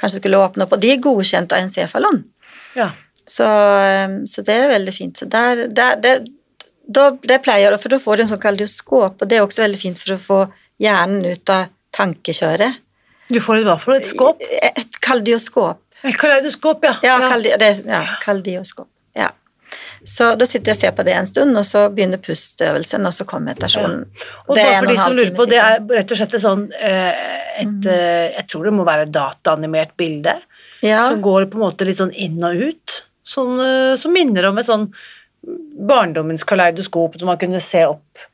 [0.00, 2.22] kanskje skulle åpne opp, og de er godkjent av encefalon.
[2.78, 2.92] Ja.
[3.22, 5.20] Så, eh, så det er veldig fint.
[5.20, 6.14] Så der, der, det,
[6.88, 9.82] da, det pleier for da får du en sånn kardioskop, og det er også veldig
[9.82, 10.40] fint for å få
[10.82, 12.80] hjernen ut av tankekjøret.
[13.32, 14.02] Du får hva for noe?
[14.02, 14.42] Et skåp?
[14.72, 15.80] Et kardioskop.
[16.02, 16.96] Et kardioskop, ja.
[17.06, 18.88] Ja, kaldi, det, ja kardioskop.
[19.16, 19.30] Ja.
[20.04, 23.14] Så da sitter jeg og ser på det en stund, og så begynner pusteøvelsen, og
[23.14, 24.02] så kommer meditasjonen.
[24.48, 27.22] Og Det for de som lurer på, det er rett og slett et sånn eh,
[27.62, 30.34] et, eh, Jeg tror det må være et dataanimert bilde
[30.82, 31.02] ja.
[31.06, 32.98] som går på en måte litt sånn inn og ut.
[33.22, 34.88] Sånn, eh, som minner om et sånn
[35.42, 38.26] barndommens kaleidoskop når man kunne se opp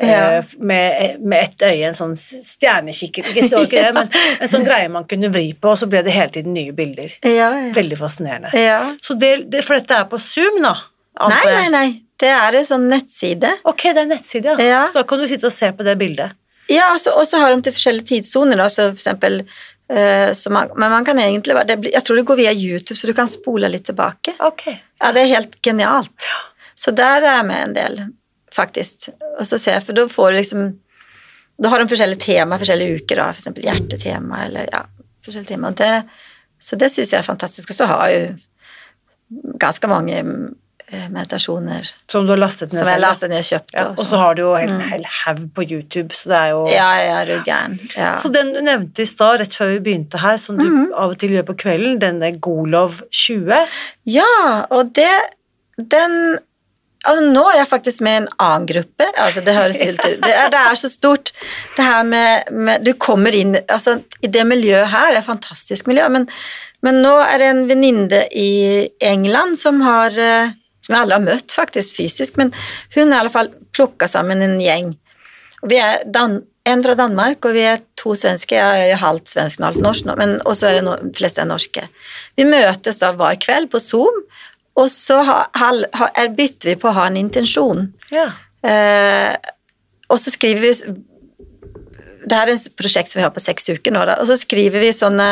[0.00, 0.42] Ja.
[0.58, 4.08] med, med ett øye, en sånn stjernekikker Ikke står ikke det, men
[4.40, 7.12] en sånn greie man kunne vri på, og så ble det hele tiden nye bilder.
[7.28, 7.72] ja, ja.
[7.76, 8.52] Veldig fascinerende.
[8.56, 8.78] ja.
[9.04, 10.76] Så det, det, For dette er på Zoom, da?
[11.28, 11.88] Nei, nei, nei.
[12.22, 13.50] Det er en sånn nettside.
[13.68, 14.84] Ok, det er nettside, ja.
[14.88, 16.38] Så da kan du sitte og se på det bildet.
[16.70, 19.40] Ja, og så- har de til forskjellige tidssoner, da, så for eksempel
[19.90, 23.12] eh, man, Men man kan egentlig blir, Jeg tror det går via YouTube, så du
[23.12, 24.32] kan spole litt tilbake.
[24.40, 24.78] Okay.
[25.00, 26.28] Ja, det er helt genialt.
[26.74, 28.00] Så der er jeg med en del,
[28.54, 29.08] faktisk.
[29.38, 30.64] Og så ser jeg, for da får du liksom
[31.62, 34.80] Da har de forskjellige tema forskjellige uker, da, for eksempel hjertetema, eller ja,
[35.24, 35.70] forskjellige tema.
[35.70, 35.90] Det,
[36.58, 37.70] så det syns jeg er fantastisk.
[37.70, 42.88] Og så har jeg jo ganske mange eh, meditasjoner Som du har lastet ned som
[42.88, 43.74] jeg selv, lastet ned kjøpt.
[43.78, 46.62] Ja, og så har du jo en hel haug på YouTube, så det er jo
[46.72, 47.78] Ja, jeg er gæren.
[47.96, 48.10] Ja.
[48.20, 50.92] Så den du nevnte i stad, rett før vi begynte her, som du Mhm.
[50.92, 53.66] av og til gjør på kvelden, denne Golov 20
[54.06, 55.12] ja, og det
[55.78, 56.38] Den
[57.02, 59.08] Altså, nå er jeg faktisk med i en annen gruppe.
[59.18, 61.32] Altså, det høres ut det, det er så stort.
[61.76, 65.90] Det her med, med Du kommer inn Altså, i det miljøet her er et fantastisk
[65.90, 66.28] miljø, men,
[66.82, 68.52] men nå er det en venninne i
[69.02, 72.50] England som har eh, som jeg aldri har møtt faktisk fysisk, men
[72.96, 74.96] hun har i alle fall plukka sammen en gjeng.
[75.62, 78.54] Og vi er Dan en fra Danmark, og vi er to svenske.
[78.54, 81.88] Jeg er halvt svensk og halvt norsk men også er det no, fleste er norske.
[82.38, 84.22] Vi møtes da hver kveld på Zoom,
[84.78, 87.90] og så har, har, ha, bytter vi på å ha en intensjon.
[88.12, 88.30] Ja.
[88.64, 89.34] Eh,
[90.12, 90.72] og så skriver vi
[92.22, 94.18] Det er et prosjekt som vi har på seks uker nå, da.
[94.22, 95.28] Og så skriver vi sånne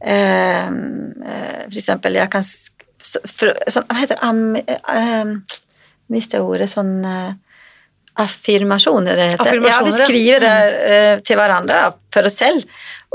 [0.00, 2.46] eh, For eksempel, jeg kan
[3.04, 4.78] for, sånn, Hva heter det?
[4.96, 5.60] Eh,
[6.14, 7.32] Mister jeg ordet sånn eh,
[8.14, 9.58] affirmasjoner, det heter.
[9.66, 12.62] Ja, vi skriver det uh, til hverandre da, for oss selv.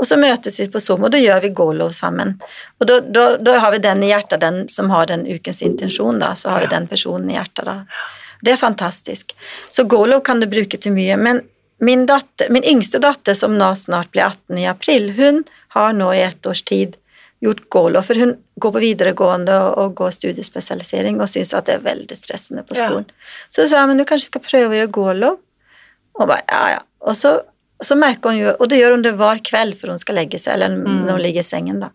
[0.00, 2.38] Og så møtes vi på Zoom, og da gjør vi gålov sammen.
[2.80, 6.22] Og da, da, da, har vi den i hjertet, den som har den ukens intensjon,
[6.22, 6.32] da.
[6.40, 7.76] Så har vi den personen i hjertet, da.
[8.40, 9.34] Det er fantastisk.
[9.68, 11.18] Så gålov kan du bruke til mye.
[11.20, 11.42] Men
[11.84, 15.44] min, datter, min yngste datter, som nå snart blir 18 i april, hun
[15.76, 16.96] har nå i ett års tid
[17.40, 21.86] gjort gålov, for hun går på videregående og, går studiespesialisering og syns at det er
[21.86, 23.06] veldig stressende på skolen.
[23.08, 23.30] Ja.
[23.48, 25.38] Så sa jeg men du kanskje skal prøve å gjøre gålov.
[26.20, 26.82] Og bare ja, ja.
[27.08, 27.38] Og så,
[27.82, 30.40] så, merker hun jo Og det gjør hun det hver kveld før hun skal legge
[30.40, 31.02] seg, eller mm.
[31.06, 31.90] når hun ligger i sengen, da.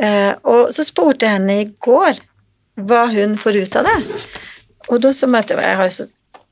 [0.00, 2.22] Eh, og så spurte jeg henne i går
[2.80, 3.98] hva hun får ut av det.
[4.88, 6.06] Og da så måtte jeg, jeg har så,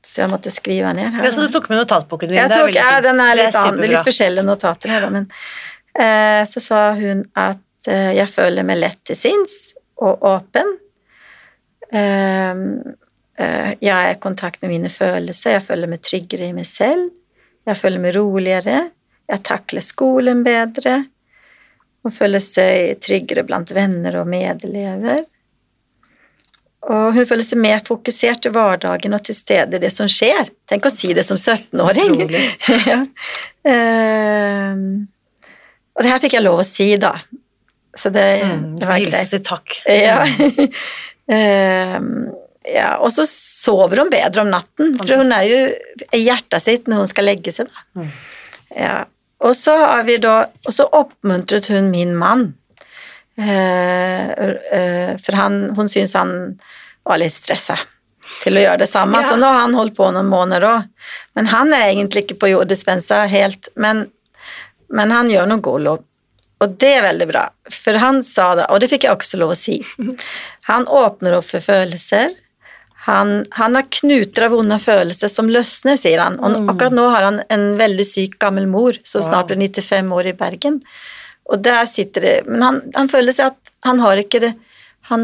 [0.05, 1.25] så måtte skrive ned her.
[1.25, 2.37] Ja, så du tok med notatboken din?
[2.41, 5.25] Jeg tok, ja, den er litt, er litt forskjellige notater her, men
[5.95, 9.55] eh, så sa hun at Eh, jeg føler meg lett til sinns
[10.03, 10.75] og åpen.
[11.95, 12.65] Ehm,
[13.39, 17.09] eh, jeg er i kontakt med mine følelser, jeg føler meg tryggere i meg selv.
[17.69, 18.89] Jeg føler meg roligere,
[19.29, 21.03] jeg takler skolen bedre.
[22.01, 25.27] Hun føler seg tryggere blant venner og medelever.
[26.89, 30.49] Og hun føler seg mer fokusert i hverdagen og til stede i det som skjer.
[30.69, 32.15] Tenk å si det som 17-åring!
[32.89, 33.01] ja.
[33.67, 34.83] um,
[35.93, 37.17] og det her fikk jeg lov å si, da.
[37.99, 39.17] Så det, mm, det var greit.
[39.19, 39.81] Hilse takk.
[39.85, 40.23] Ja.
[41.99, 42.29] um,
[42.73, 42.89] ja.
[43.03, 45.59] Og så sover hun bedre om natten, for hun er jo
[46.15, 47.69] i hjertet sitt når hun skal legge seg.
[47.69, 48.01] da.
[48.01, 48.11] Mm.
[48.77, 48.97] Ja.
[49.39, 50.33] Og så har vi da
[50.67, 52.51] Og så oppmuntret hun min mann.
[53.39, 54.35] Uh,
[54.75, 56.33] uh, for han, hun syntes han
[57.07, 57.77] var litt stressa
[58.43, 59.29] til å gjøre det samme, ja.
[59.29, 61.07] så nå har han holdt på noen måneder òg.
[61.39, 64.03] Men han er egentlig ikke på jorddispensa helt, men,
[64.93, 66.03] men han gjør noe gålov.
[66.59, 69.55] Og det er veldig bra, for han sa det, og det fikk jeg også lov
[69.55, 69.79] å si.
[70.69, 72.35] Han åpner opp for følelser.
[73.05, 76.35] Han, han har knuter av vonde følelser som løsner, sier han.
[76.43, 76.71] Og mm.
[76.73, 80.35] akkurat nå har han en veldig syk gammel mor som snart blir 95 år i
[80.37, 80.81] Bergen.
[81.49, 84.51] Og der sitter det Men han, han føler seg at han har ikke det
[85.09, 85.23] han,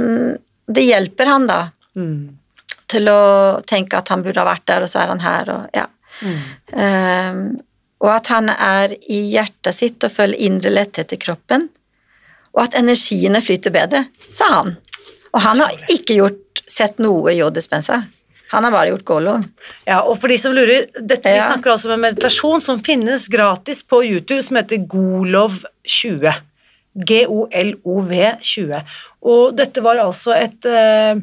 [0.66, 1.60] Det hjelper han, da,
[1.94, 2.22] mm.
[2.90, 3.20] til å
[3.68, 5.86] tenke at han burde ha vært der, og så er han her, og ja.
[6.24, 6.40] Mm.
[6.72, 7.42] Um,
[8.02, 11.68] og at han er i hjertet sitt og føler indre letthet i kroppen,
[12.56, 14.74] og at energiene flyter bedre, sa han.
[15.36, 18.04] Og han har ikke gjort, sett noe Joe Dispenza.
[18.54, 19.46] Han har bare gjort gålov.
[19.88, 21.42] Ja, og for de som lurer, dette, ja.
[21.42, 26.30] Vi snakker altså om en meditasjon som finnes gratis på YouTube, som heter Golov20.
[26.96, 28.94] G-O-L-O-V 20.
[29.28, 31.20] Og dette var altså et uh,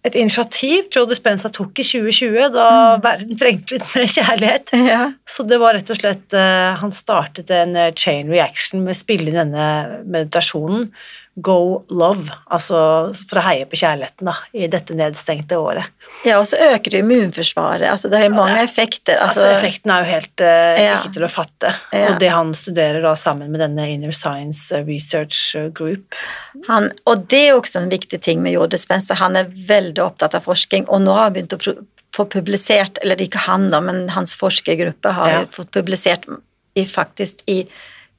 [0.00, 3.02] et initiativ Joe Dispenza tok i 2020, da mm.
[3.04, 4.74] verden trengte litt mer kjærlighet.
[4.90, 5.02] Ja.
[5.28, 9.00] Så det var rett og slett uh, Han startet en uh, chain reaction med å
[9.00, 9.66] spille inn denne
[10.08, 10.88] meditasjonen
[11.34, 12.78] Go Love, altså
[13.14, 15.92] for å heie på kjærligheten da, i dette nedstengte året.
[16.26, 17.86] Ja, og så øker det immunforsvaret.
[17.88, 19.20] altså Det har jo mange effekter.
[19.22, 20.98] Altså, altså Effekten er jo helt uh, ja.
[20.98, 21.72] ikke til å fatte.
[21.94, 22.10] Ja.
[22.10, 26.18] Og det han studerer da sammen med denne Inner Science Research Group.
[26.66, 29.22] Han, og det er også en viktig ting med Joe Spencer.
[29.22, 31.78] Han er veldig opptatt av forskning, og nå har han begynt å
[32.16, 36.26] få publisert, eller ikke han, da, men hans forskergruppe har fått publisert
[36.74, 37.62] i, faktisk i,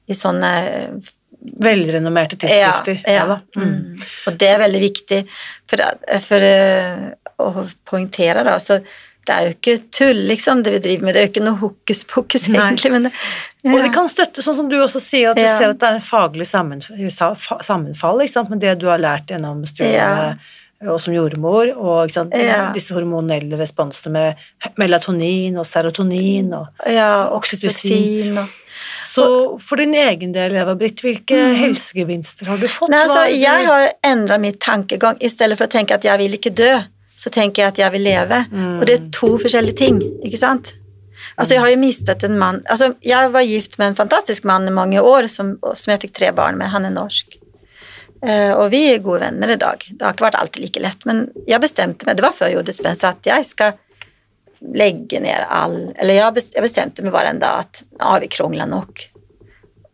[0.08, 0.52] i sånne
[1.42, 3.00] velrenommerte tidsskrifter.
[3.06, 3.38] Ja, ja.
[3.56, 3.62] Mm.
[3.68, 4.10] mm.
[4.26, 5.22] Og det er veldig viktig
[5.70, 5.82] for,
[6.26, 7.08] for uh,
[7.42, 8.58] å poengtere, da.
[8.62, 8.78] Så
[9.22, 11.14] det er jo ikke tull, liksom, det vi driver med.
[11.14, 12.90] Det er jo ikke noe hokus pokus, egentlig.
[12.94, 13.12] Men det,
[13.62, 13.74] ja.
[13.74, 16.00] Og det kan støtte, sånn som du også sier, at du ser at det er
[16.00, 20.34] en faglig sammenfall med det du har lært gjennom studiene.
[20.82, 22.10] Og som jordmor, og
[22.74, 28.34] disse hormonelle responsene med melatonin og serotonin og ja, oksytocin.
[28.42, 28.61] Og
[29.12, 29.24] så
[29.60, 31.56] for din egen del, Eva Britt, hvilke mm.
[31.60, 32.92] helsegevinster har du fått?
[32.92, 35.18] Nei, altså, jeg har endra mitt tankegang.
[35.20, 36.70] I stedet for å tenke at jeg vil ikke dø,
[37.20, 38.38] så tenker jeg at jeg vil leve.
[38.48, 38.78] Mm.
[38.78, 40.72] Og det er to forskjellige ting, ikke sant?
[41.36, 44.66] Altså, jeg har jo mistet en mann Altså, jeg var gift med en fantastisk mann
[44.68, 46.72] i mange år, som, som jeg fikk tre barn med.
[46.72, 47.36] Han er norsk.
[48.22, 49.82] Uh, og vi er gode venner i dag.
[49.82, 52.60] Det har ikke vært alltid like lett, men jeg bestemte meg, det var før jeg
[52.60, 53.76] gjorde dispensa, at jeg skal
[54.62, 58.68] legge ned all Eller jeg bestemte meg bare en dag at nå har vi krongla
[58.70, 59.02] nok.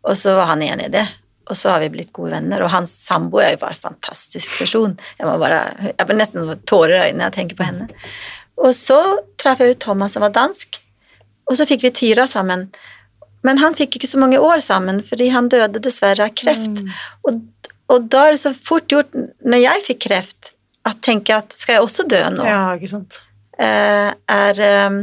[0.09, 1.07] Og så var han enig i det.
[1.49, 2.61] og så har vi blitt gode venner.
[2.61, 4.93] Og hans samboer er jo bare en fantastisk person.
[5.17, 7.87] Jeg må bare, jeg får nesten tårer i øynene når jeg tenker på henne.
[8.59, 8.99] Og så
[9.41, 10.77] traff jeg ut Thomas, som var dansk,
[11.49, 12.67] og så fikk vi Tyra sammen.
[13.47, 16.83] Men han fikk ikke så mange år sammen, fordi han døde dessverre av kreft.
[16.83, 16.91] Mm.
[17.25, 17.39] Og,
[17.89, 20.51] og da er det så fort gjort, når jeg fikk kreft,
[20.85, 22.45] at tenke at skal jeg også dø nå?
[22.45, 23.21] Ja, ikke sant.
[23.59, 24.99] Eh, er ehm,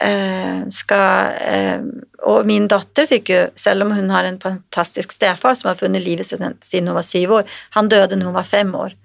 [0.00, 1.84] eh, skal eh,
[2.26, 6.02] Og min datter fikk jo, selv om hun har en fantastisk stefar som har funnet
[6.02, 8.96] livet siden, hun var syv år Han døde når hun var fem år,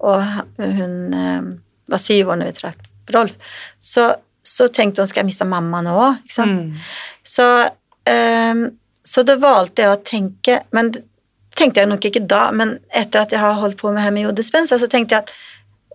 [0.00, 0.22] og
[0.56, 1.50] hun eh,
[1.92, 2.80] var syv år når vi traff
[3.14, 3.36] Rolf.
[3.80, 4.08] Så,
[4.42, 6.64] så tenkte hun skal jeg miste mamma nå òg, ikke sant.
[6.64, 6.80] Mm.
[7.22, 7.44] Så,
[8.10, 8.64] ehm,
[9.06, 10.90] så da valgte jeg å tenke Men
[11.56, 14.88] tenkte jeg nok ikke da, men etter at jeg har holdt på med hemijodispensa, så
[14.90, 15.30] tenkte jeg at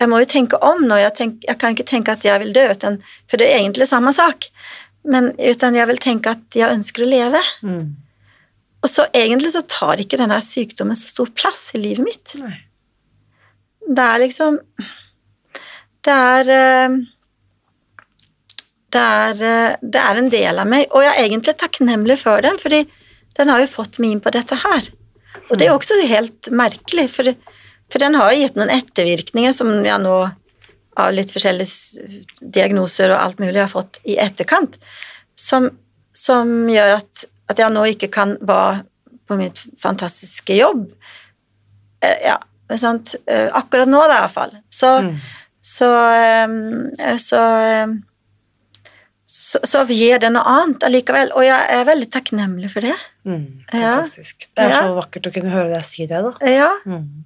[0.01, 0.97] jeg må jo tenke om nå.
[0.97, 3.87] Jeg, tenk, jeg kan ikke tenke at jeg vil dø, uten, for det er egentlig
[3.89, 4.49] samme sak.
[5.05, 7.41] Men uten jeg vil tenke at jeg ønsker å leve.
[7.61, 7.85] Mm.
[8.81, 12.33] Og så egentlig så tar ikke denne sykdommen så stor plass i livet mitt.
[12.41, 12.55] Nei.
[13.81, 14.57] Det er liksom
[16.05, 16.99] Det er eh,
[18.91, 22.43] det er, eh, det er en del av meg, og jeg er egentlig takknemlig for
[22.43, 22.83] den, fordi
[23.37, 24.89] den har jo fått meg inn på dette her.
[25.47, 27.31] Og det er også helt merkelig, for,
[27.91, 30.15] for den har jo gitt noen ettervirkninger som jeg nå,
[31.01, 32.21] av litt forskjellige
[32.55, 34.77] diagnoser og alt mulig, har fått i etterkant,
[35.39, 35.69] som,
[36.17, 38.83] som gjør at, at jeg nå ikke kan være
[39.27, 40.87] på mitt fantastiske jobb.
[42.03, 42.37] Eh, Ja,
[42.77, 43.15] sant?
[43.27, 44.57] Eh, akkurat nå, da, iallfall.
[44.71, 45.15] Så, Mm.
[45.61, 47.39] så, eh, så,
[47.71, 47.87] eh,
[49.31, 52.95] så Så gir det noe annet allikevel, og jeg er veldig takknemlig for det.
[53.25, 53.63] Mm.
[53.73, 54.01] Ja.
[54.01, 54.47] Fantastisk.
[54.55, 54.79] Det er Ja.
[54.81, 56.33] så vakkert å kunne høre deg si det, da.
[56.45, 56.69] Ja.
[56.85, 57.23] Mm.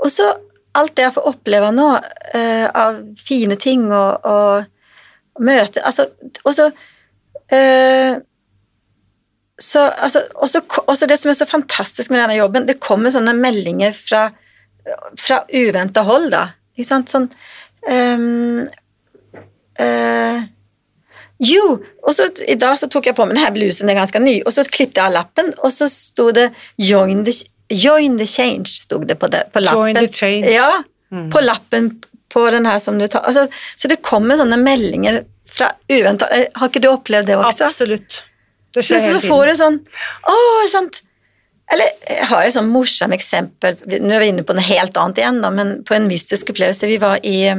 [0.00, 0.30] Og så
[0.78, 6.06] alt det jeg får oppleve nå uh, av fine ting og, og møte Altså,
[6.44, 6.66] og så
[7.50, 8.18] eh,
[9.60, 13.34] så, altså, også, også det som er så fantastisk med denne jobben, det kommer sånne
[13.36, 14.22] meldinger fra,
[15.20, 16.46] fra uventa hold, da.
[16.78, 17.12] Ikke sant?
[17.12, 17.26] Sånn
[17.84, 18.62] um,
[19.80, 20.40] uh,
[21.44, 21.66] Jo,
[22.00, 24.38] og så i dag så tok jeg på meg denne blusen, den er ganske ny,
[24.46, 27.36] og så klippet jeg av lappen, og så sto det 'Join the,
[27.70, 29.78] join the change', stod det på, det, på lappen.
[29.80, 30.50] Join the change.
[30.54, 31.30] Ja, Mm.
[31.32, 31.88] på lappen
[32.32, 36.68] på den her som du tar altså, Så det kommer sånne meldinger fra uventa Har
[36.68, 37.64] ikke du opplevd det også?
[37.66, 38.20] Absolutt.
[38.72, 39.78] Det skjer Plutselig så får du sånn
[40.30, 40.36] Å,
[40.70, 41.00] sant
[41.72, 45.18] Eller jeg har et sånn morsomt eksempel Nå er vi inne på noe helt annet
[45.18, 46.86] igjen, da, men på en mystisk opplevelse.
[46.86, 47.50] Vi var i,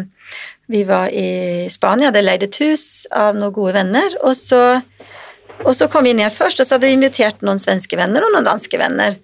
[0.72, 4.82] vi var i Spania, hadde leid et hus av noen gode venner, og så,
[5.66, 8.32] og så kom vi ned først, og så hadde vi invitert noen svenske venner og
[8.32, 9.20] noen danske venner.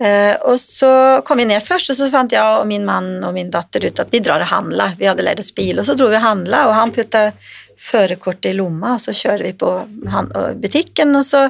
[0.00, 3.34] Eh, og så kom vi ned først, og så fant jeg og min mann og
[3.36, 4.94] min datter ut at vi drar og handler.
[4.96, 7.26] Vi hadde leid oss bil, og så dro vi og handla, og han putta
[7.80, 9.70] førerkortet i lomma, og så kjørte vi på
[10.60, 11.46] butikken, og så,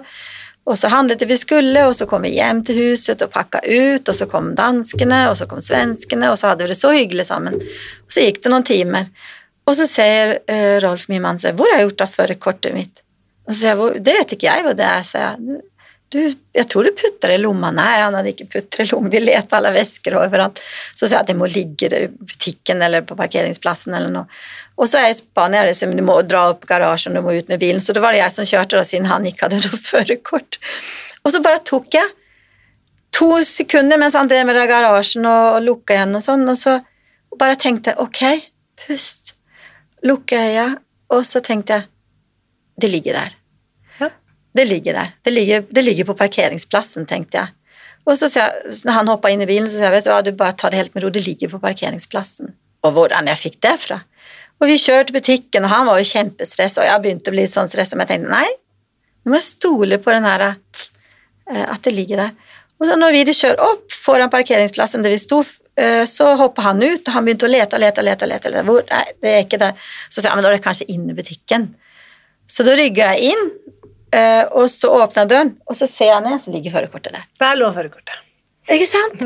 [0.67, 4.03] og så handlet vi skulle, og så kom vi hjem til huset og pakka ut,
[4.03, 7.29] og så kom danskene, og så kom svenskene, og så hadde vi det så hyggelig
[7.31, 7.59] sammen.
[8.07, 9.11] Og så gikk det noen timer,
[9.67, 13.03] og så sier eh, Rolf, min mann, 'Hvor har jeg gjort av førerkortet mitt?'
[13.47, 15.61] Og så sier jeg, 'Det vet ikke jeg hva det er', sier jeg.
[16.11, 17.71] Du, jeg tror du putter det i lomma.
[17.75, 19.13] Nei, han hadde ikke putter det i lomma.
[19.13, 20.59] Vi lette alle vesker overalt.
[20.91, 24.41] Så sa jeg at det må ligge i butikken eller på parkeringsplassen eller noe.
[24.81, 27.23] Og så er jeg i Spania, det er som du må dra opp garasjen, du
[27.23, 27.83] må ut med bilen.
[27.85, 30.61] Så da var det jeg som kjørte, da, siden han ikke hadde noe førerkort.
[31.23, 32.17] Og så bare tok jeg
[33.15, 36.79] to sekunder mens han drev med garasjen og, og lukka igjen og sånn, og så
[37.31, 38.51] og bare tenkte jeg, ok,
[38.87, 39.35] pust.
[40.07, 40.67] Lukke øya,
[41.13, 41.89] og så tenkte jeg
[42.81, 43.40] det ligger der.
[44.57, 45.15] Det ligger der.
[45.23, 47.55] Det ligger, det ligger på parkeringsplassen, tenkte jeg.
[48.09, 48.49] Og så sa
[48.91, 50.81] han hoppa inn i bilen, så sa jeg vet du hva, du bare tar det
[50.81, 52.55] helt med ro, det ligger på parkeringsplassen.
[52.87, 54.01] Og hvordan jeg fikk det fra.
[54.61, 57.71] Og vi kjørte butikken, og han var jo kjempestressa, og jeg begynte å bli sånn
[57.73, 58.49] stressa, men jeg tenkte nei,
[59.21, 62.35] nå må jeg stole på den her, eh, at det ligger der.
[62.81, 65.43] Og så når vi kjører opp foran parkeringsplassen der vi sto,
[65.77, 68.29] eh, så hoppa han ut, og han begynte å lete og lete lete.
[68.29, 68.65] lete, lete.
[68.69, 68.85] Hvor?
[68.89, 69.77] Nei, det er ikke der.
[70.09, 71.69] Så sa jeg, men da er det kanskje inne i butikken.
[72.49, 73.51] Så da rygga jeg inn,
[74.17, 77.29] eh, og så åpner jeg døren, og så ser jeg ned, så ligger førerkortet der.
[77.41, 78.27] Der lå førerkortet.
[78.71, 79.23] Ikke sant?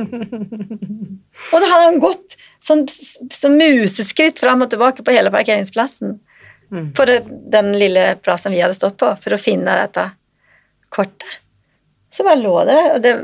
[1.53, 6.19] og da hadde han gått sånn, sånn museskritt fram og tilbake på hele parkeringsplassen.
[6.75, 6.93] Mm.
[6.97, 10.09] På den lille plassen vi hadde stått på, for å finne dette
[10.95, 11.41] kortet.
[12.15, 12.91] Så bare lå det der.
[12.95, 13.15] Og, det,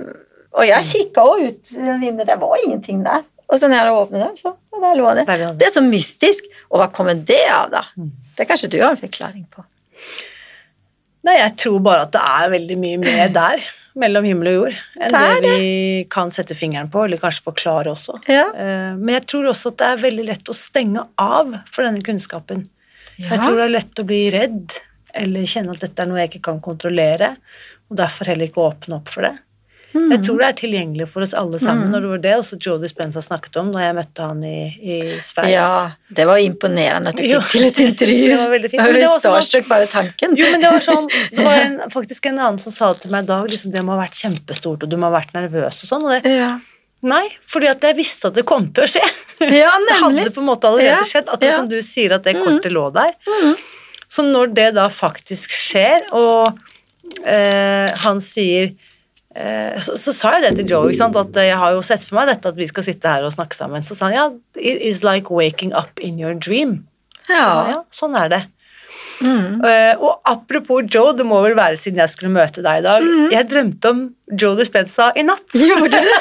[0.59, 3.24] og jeg kikka òg ut vinduet, det var ingenting der.
[3.51, 5.26] Og så når jeg åpnet døren, så der lå det.
[5.26, 5.59] Der lå det.
[5.62, 6.51] Det er så mystisk.
[6.70, 7.84] Og hva kommer det av, da?
[7.99, 8.11] Mm.
[8.39, 9.64] Det kanskje du har en forklaring på.
[11.27, 13.64] Nei, jeg tror bare at det er veldig mye mer der,
[14.01, 17.91] mellom himmel og jord, enn Det det, vi kan sette fingeren på, eller kanskje forklare
[17.93, 18.21] også.
[18.31, 18.47] Ja.
[18.55, 22.01] Eh, Men jeg tror også at det er veldig lett å stenge av for denne
[22.07, 22.64] kunnskapen.
[23.21, 24.79] Jeg tror det er lett å bli redd,
[25.12, 27.35] eller kjenne at dette er noe jeg ikke kan kontrollere.
[27.91, 29.35] og derfor heller ikke åpne opp for det.
[29.91, 30.11] Mm.
[30.12, 32.78] Jeg tror det er tilgjengelig for oss alle sammen, og det var det også Joe
[32.78, 35.51] Dispenza snakket om da jeg møtte han i, i Sveits.
[35.51, 38.28] Ja, det var imponerende at du fikk til et intervju.
[38.30, 38.82] Det var veldig fint.
[38.84, 40.36] Men det var også sånn- bare tanken.
[40.38, 43.26] Jo, men det var sånn Det var en, faktisk en annen som sa til meg
[43.26, 45.91] i dag liksom, det må ha vært kjempestort, og du må ha vært nervøs og
[45.91, 46.07] sånn.
[46.07, 46.53] Og det, Ja,
[47.11, 49.03] nei, fordi at jeg visste at det kom til å skje.
[49.62, 51.26] ja Det hadde på en måte allerede Ja, skjedd.
[51.26, 51.59] Akkurat ja.
[51.59, 53.16] som du sier at det kortet lå der.
[53.26, 53.59] Mm.
[54.11, 56.59] Så når det da faktisk skjer, og
[57.26, 58.72] eh, han sier
[59.31, 62.51] så, så sa jeg det til Joe, at jeg har jo sett for meg dette
[62.51, 63.85] at vi skal sitte her og snakke sammen.
[63.87, 64.24] Så sa han ja,
[64.59, 66.81] it is like waking up in your dream.
[67.28, 67.51] Så Ja.
[67.70, 68.41] ja, sånn er det.
[69.20, 69.61] Mm.
[69.61, 73.05] Uh, og apropos Joe, det må vel være siden jeg skulle møte deg i dag.
[73.05, 73.26] Mm.
[73.35, 74.01] Jeg drømte om
[74.41, 75.45] Joe Dispenza i natt.
[75.61, 76.12] Gjorde du?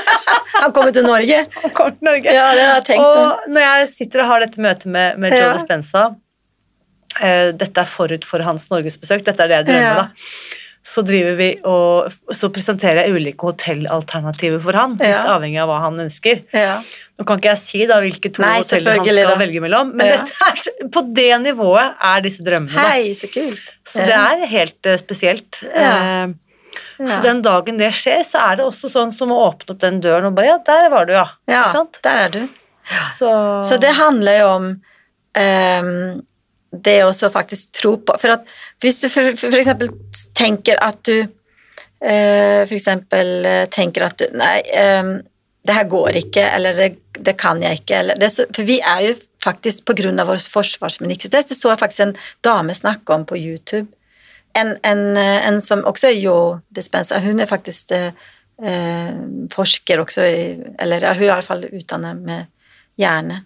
[0.59, 1.39] Han kommer til Norge.
[1.63, 2.33] Han kommer til Norge.
[2.35, 3.05] Ja, det har jeg tenkt.
[3.07, 5.53] Og når jeg sitter og har dette møtet med, med Joe Ja.
[5.57, 9.95] Dispenza uh, Dette er forut for hans norgesbesøk, dette er det jeg drømmer, Ja.
[10.03, 10.67] da.
[10.89, 15.35] Så vi og Så presenterer jeg ulike hotellalternativer for han, litt Ja.
[15.35, 16.43] avhengig av hva han ønsker.
[16.53, 16.81] Ja.
[17.19, 19.35] Nå kan ikke jeg si da hvilke to Nei, hoteller han skal da.
[19.37, 20.19] velge mellom, men Ja.
[20.47, 22.79] er, på det nivået er disse drømmene.
[22.79, 23.73] Hei, så kult.
[23.85, 25.63] Så det er helt uh, spesielt.
[25.75, 26.27] Ja.
[26.99, 30.01] Så den dagen det skjer, så er det også sånn som å åpne opp den
[30.03, 31.27] døren og bare Ja, der var du, ja.
[31.47, 31.65] Ja,
[32.03, 32.41] der er du.
[33.13, 33.29] Så,
[33.63, 34.65] Så det handler jo om
[35.37, 36.21] ehm,
[36.71, 38.47] det å faktisk tro på For at
[38.83, 39.89] hvis du for, eksempel
[40.37, 45.15] tenker at du eh, For eksempel eh, tenker at du Nei, ehm,
[45.65, 46.89] det her går ikke, eller det,
[47.19, 50.41] det kan jeg ikke, eller det For vi er jo faktisk på grunn av vår
[50.51, 53.87] forsvarsminister Det så jeg faktisk en dame snakke om på YouTube.
[54.57, 56.37] En, en, eh, en som også er Jo
[56.75, 58.11] Dispenza, hun er faktisk eh,
[58.65, 59.13] eh,
[59.53, 60.25] forsker også,
[60.79, 62.49] eller hun er i hvert fall utdannet med
[62.99, 63.43] hjerne,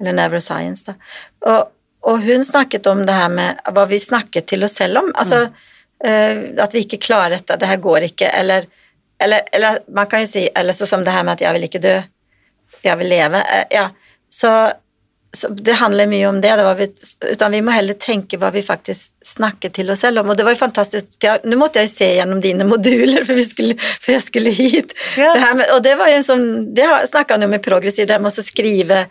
[0.00, 0.94] eller neuroscience, da.
[1.50, 1.76] Og,
[2.10, 5.44] og hun snakket om det her med hva vi snakket til oss selv om, altså
[6.04, 8.66] eh, at vi ikke klarer dette, det her går ikke, eller,
[9.22, 11.68] eller, eller man kan jo si, eller så som det her med at jeg vil
[11.68, 11.96] ikke dø,
[12.82, 13.84] jeg vil leve, eh, ja,
[14.32, 14.52] så,
[15.36, 16.88] så det handler mye om det, det var vi,
[17.30, 20.48] utan vi må heller tenke hva vi faktisk snakker til oss selv om, og det
[20.48, 23.78] var jo fantastisk, for nå måtte jeg jo se gjennom dine moduler, for, vi skulle,
[23.78, 25.34] for jeg skulle hit, Ja.
[25.38, 28.08] det med, og det var jo en sånn, det snakka snakket han jo med progressiv,
[28.10, 29.04] det her med å skrive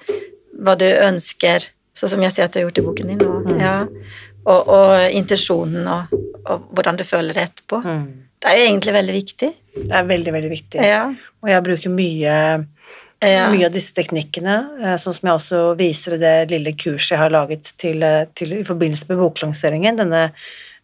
[0.60, 1.70] hva du ønsker,
[2.00, 3.60] sånn som jeg ser at du har gjort i boken din, og, Mm.
[3.60, 3.76] ja,
[4.46, 7.82] og, og intensjonen, og, og hvordan du føler det etterpå.
[7.84, 8.08] Mm.
[8.40, 9.50] Det er jo egentlig veldig viktig.
[9.76, 10.84] Det er veldig, veldig viktig.
[10.88, 11.02] Ja.
[11.44, 12.36] Og jeg bruker mye,
[13.20, 17.20] mye av disse teknikkene, eh, sånn som jeg også viser i det lille kurset jeg
[17.20, 20.30] har laget til, eh, til, i forbindelse med boklanseringen, denne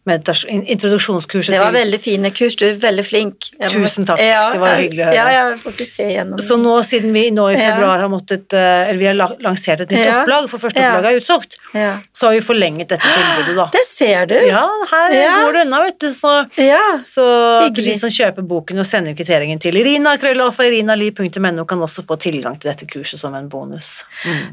[0.06, 3.48] meditasjon, til introduksjonskurset Det var veldig fine kurs, du er veldig flink.
[3.60, 5.14] Må- Tusen takk, det var hyggelig å høre.
[5.14, 6.38] Ja, jeg får ikke se gjennom.
[6.40, 7.72] Så nå, siden vi nå i Ja.
[7.74, 10.22] februar har måttet eh, Eller vi har lansert et nytt Ja.
[10.22, 10.94] opplag, for første Ja.
[10.96, 11.98] opplag er utsolgt, Ja.
[12.14, 13.66] så har vi forlenget dette tilbudet, da.
[13.76, 14.34] Det ser du.
[14.46, 15.44] Ja, her Ja.
[15.44, 16.98] går det unna, vet du, så Ja.
[17.02, 22.04] Så til de som kjøper boken og sender kvitteringen til Irina, krøllalfa, irinali.no, kan også
[22.06, 24.04] få tilgang til dette kurset som en bonus.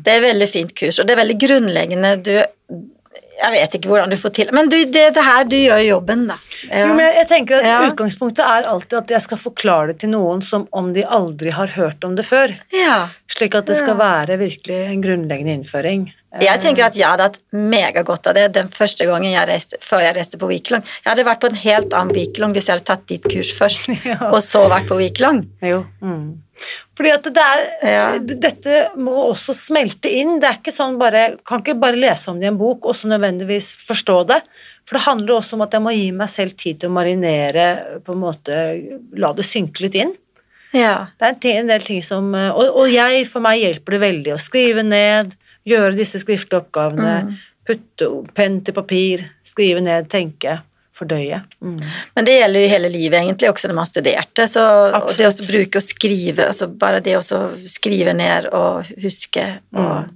[0.03, 2.23] Det er et veldig fint kurs, og det er veldig grunnleggende.
[2.23, 2.43] Du
[3.43, 6.25] Jeg vet ikke hvordan du får til Men du, det, det her, du gjør jobben,
[6.29, 6.37] da.
[6.69, 6.85] Ja.
[6.87, 7.77] Jo, men jeg, jeg tenker at Ja.
[7.89, 11.73] Utgangspunktet er alltid at jeg skal forklare det til noen som om de aldri har
[11.75, 12.55] hørt om det før.
[12.71, 13.09] ja.
[13.33, 16.03] Slik at det skal være virkelig en grunnleggende innføring.
[16.41, 20.01] Jeg tenker at jeg hadde hatt megagodt av det den første gangen jeg reiste, før
[20.01, 20.81] jeg reiste på Wiklong.
[21.03, 23.85] Jeg hadde vært på en helt annen Wiklong hvis jeg hadde tatt ditt kurs først,
[24.09, 24.17] Ja.
[24.31, 25.43] og så vært på Wiklong.
[25.61, 25.83] Jo.
[26.01, 26.39] Mm.
[26.97, 28.05] Fordi at det er, Ja.
[28.17, 30.39] Dette må også smelte inn.
[30.41, 32.97] Det er ikke sånn bare, kan ikke bare lese om det i en bok og
[32.97, 34.39] så nødvendigvis forstå det.
[34.89, 37.99] For det handler også om at jeg må gi meg selv tid til å marinere,
[38.05, 38.57] på en måte
[39.21, 40.13] la det synke litt inn.
[40.73, 41.09] Ja.
[41.21, 44.33] Det er en, en del ting som Og, og jeg, for meg hjelper det veldig
[44.33, 45.35] å skrive ned,
[45.67, 47.33] gjøre disse skriftlige oppgavene, Mm.
[47.65, 50.57] putte penn til papir, skrive ned, tenke,
[50.93, 51.41] fordøye.
[51.63, 51.79] Mm.
[52.15, 54.47] Men det gjelder jo hele livet, egentlig, også når man studerte.
[54.51, 54.61] Så,
[54.93, 55.17] Absolutt.
[55.17, 57.23] det å bruke å skrive, altså bare det å
[57.67, 60.11] skrive ned og huske og,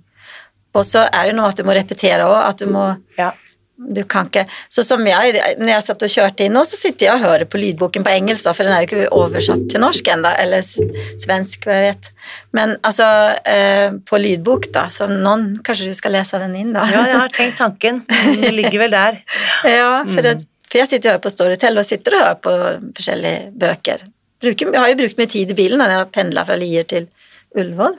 [0.76, 3.32] og så er det noe at du må repetere òg, at du må Ja.
[3.78, 7.08] Du kan ikke Så som jeg, når jeg satt og kjørte inn nå, så sitter
[7.08, 9.84] jeg og hører på lydboken på engelsk, da, for den er jo ikke oversatt til
[9.84, 12.10] norsk ennå, eller svensk, hva jeg vet.
[12.58, 13.08] Men altså,
[13.46, 16.88] eh, på lydbok, da, så noen Kanskje du skal lese den inn, da?
[16.90, 18.02] ja, jeg har tenkt tanken.
[18.08, 19.22] Det ligger vel der.
[19.78, 22.56] Ja, for, det, for jeg sitter og hører på Storytel og sitter og hører på
[22.98, 24.06] forskjellige bøker.
[24.42, 26.86] Bruker, jeg har jo brukt mye tid i bilen når jeg har pendla fra Lier
[26.90, 27.08] til
[27.58, 27.98] Ullevål.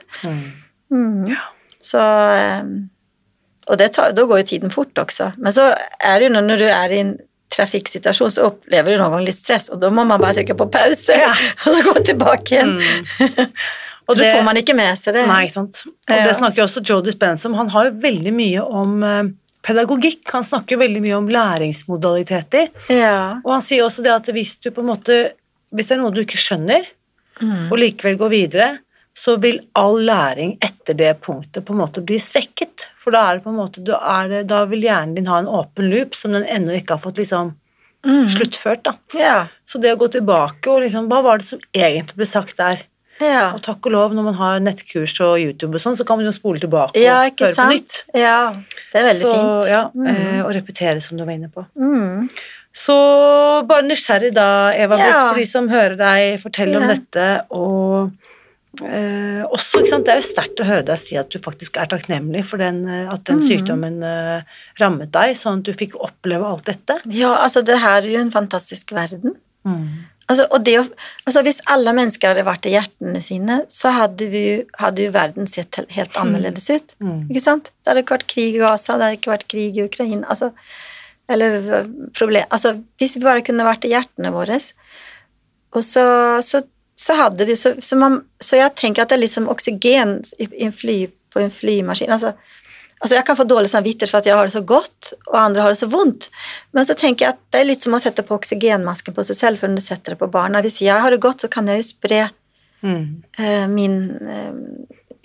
[0.91, 1.33] Mm.
[1.83, 2.03] Så
[2.35, 2.71] eh,
[3.69, 5.31] Og det tar, da går jo tiden fort også.
[5.37, 5.67] Men så
[6.01, 7.11] er det jo når, du er i en
[7.53, 10.67] trafikksituasjon, så opplever du noen ganger litt stress, og da må man bare trykke på
[10.73, 11.31] pause Ja.
[11.65, 12.75] og så gå tilbake igjen.
[14.09, 15.27] og da det- får man ikke med seg det.
[15.29, 15.83] Nei, ikke sant.
[15.85, 16.23] Og Ja.
[16.27, 17.57] det snakker også Joe Dispenza om.
[17.61, 19.23] Han har jo veldig mye om eh,
[19.65, 20.23] pedagogikk.
[20.33, 22.69] Han snakker jo veldig mye om læringsmodaliteter.
[22.93, 23.39] Ja.
[23.43, 25.19] Og han sier også det at hvis du på en måte
[25.69, 26.87] Hvis det er noe du ikke skjønner,
[27.39, 27.69] Mm.
[27.71, 28.65] og likevel går videre,
[29.15, 32.87] så vil all læring etter det punktet på en måte bli svekket.
[32.97, 35.39] For da er det på en måte du er det, Da vil hjernen din ha
[35.39, 37.55] en åpen loop som den ennå ikke har fått liksom
[38.05, 38.29] Mm.
[38.31, 38.93] sluttført, da.
[39.13, 39.47] Yeah.
[39.67, 42.79] Så det å gå tilbake og liksom Hva var det som egentlig ble sagt der?
[43.19, 43.51] Ja.
[43.53, 46.23] Og takk og lov, når man har nettkurs og YouTube og sånn, så kan man
[46.25, 48.03] jo spole tilbake og høre på nytt.
[48.15, 48.53] Ja.
[48.93, 49.67] Det er veldig så, fint.
[49.67, 50.07] Ja, Mm.
[50.07, 51.65] eh, og repetere, som du var inne på.
[51.77, 52.29] Mm.
[52.73, 55.29] Så bare nysgjerrig da, Eva Britt, Ja.
[55.33, 58.11] for de som hører deg fortelle om dette, og
[58.85, 62.43] eh, også, det er jo sterkt å høre deg si at du faktisk er takknemlig
[62.45, 63.47] for den, eh, at den Mm.
[63.47, 64.41] sykdommen eh,
[64.79, 66.99] rammet deg, sånn at du fikk oppleve alt dette.
[67.09, 69.35] Ja, altså det her er jo en fantastisk verden.
[69.65, 70.05] Mm.
[70.29, 70.75] Altså, og det,
[71.25, 75.47] altså Hvis alle mennesker hadde vært i hjertene sine, så hadde, vi, hadde jo verden
[75.49, 76.93] sett helt- helt annerledes ut.
[77.01, 77.27] Mm.
[77.31, 77.63] Ikke sant?
[77.83, 80.27] Det hadde ikke vært krig i Gaza, det hadde ikke vært krig i Ukraina.
[80.29, 80.51] Altså,
[81.27, 84.59] eller øh, problem Altså, hvis vi bare kunne vært i hjertene våre,
[85.73, 86.05] og så,
[86.45, 86.61] så,
[86.99, 90.17] så hadde det så, så, man, så jeg tenker at det er litt som oksygen
[90.39, 90.97] en fly,
[91.31, 92.11] på en flymaskin.
[92.11, 92.33] Altså,
[92.99, 95.63] altså, jeg kan få dårlig samvittighet for at jeg har det så godt, og andre
[95.63, 96.27] har det så vondt.
[96.75, 99.39] Men så tenker jeg at det er litt som å sette på oksygenmasken på seg
[99.39, 100.63] selv før du setter det på barna.
[100.65, 102.27] Hvis jeg har det godt, så kan jeg jo spre
[102.79, 103.23] Mm.
[103.39, 104.53] uh, min uh,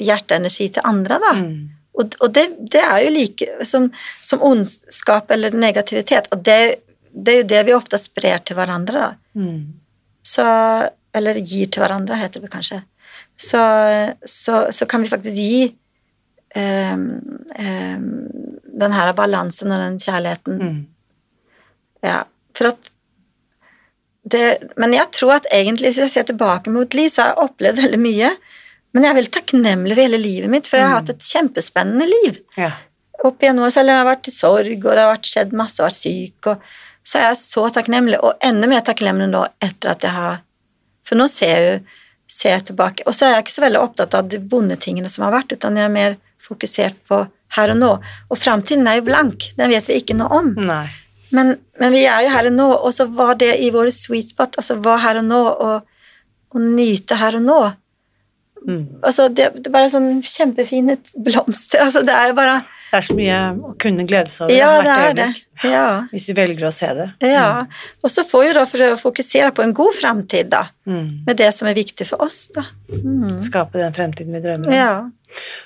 [0.03, 1.33] hjerteenergi til andre, da.
[1.39, 1.69] Mm.
[1.95, 3.87] Og, og det, det er jo like som,
[4.23, 6.59] som ondskap eller negativitet, og det,
[7.15, 9.39] det er jo det vi ofte sprer til hverandre, da.
[9.39, 9.61] Mm.
[10.27, 10.47] Så,
[11.15, 12.83] eller gir til hverandre, heter det kanskje.
[13.39, 13.61] Så,
[14.27, 15.69] så, så kan vi faktisk gi
[16.59, 17.05] um,
[17.59, 18.09] um,
[18.81, 20.59] den her balansen og den kjærligheten.
[20.59, 20.83] Mm.
[22.05, 22.25] Ja,
[22.57, 22.91] for at
[24.25, 27.45] det, Men jeg tror at egentlig, hvis jeg ser tilbake mot liv, så har jeg
[27.45, 28.31] opplevd veldig mye.
[28.95, 32.07] Men jeg er veldig takknemlig for hele livet mitt, for jeg har hatt et kjempespennende
[32.09, 32.39] liv.
[32.57, 32.71] Ja.
[33.27, 35.91] Opp igjennom, selv om jeg har vært i sorg, og det har skjedd masse, og
[35.91, 40.07] vært syk, og så er jeg så takknemlig, og enda mer takknemlig nå etter at
[40.07, 40.44] jeg har
[41.05, 41.85] For nå ser jeg
[42.31, 45.11] ser jeg tilbake, og så er jeg ikke så veldig opptatt av de vonde tingene
[45.13, 47.21] som har vært, utan jeg er mer fokusert på
[47.57, 47.91] her og nå.
[48.33, 50.53] Og framtiden er jo blank, den vet vi ikke noe om.
[51.35, 54.33] Men, men vi er jo her og nå, og så var det i vår sweet
[54.33, 56.21] spot, altså var her og nå, og,
[56.55, 57.61] og nyte her og nå.
[58.65, 58.85] Mm.
[59.05, 62.63] Altså, det, det er bare sånn kjempefine blomster, altså det er jo bare
[62.95, 65.87] Det er så mye å kunne glede seg over Ja, hvert er øyeblikk, Ja.
[66.13, 67.07] hvis du velger å se det.
[67.27, 67.67] ja.
[68.05, 71.25] Og så får vi da for å fokusere på en god framtid, da, Mm.
[71.27, 72.63] med det som er viktig for oss, da.
[72.93, 73.43] Mm.
[73.43, 74.73] Skape den fremtiden vi drømmer om.
[74.73, 75.11] Ja.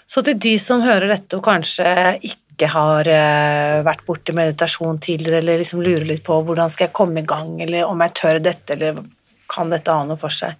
[0.09, 5.43] Så til de som hører dette og kanskje ikke har eh, vært borti meditasjon tidligere,
[5.43, 8.41] eller liksom lurer litt på hvordan skal jeg komme i gang, eller om jeg tør
[8.43, 9.05] dette, eller
[9.49, 10.55] kan dette ha noe for seg,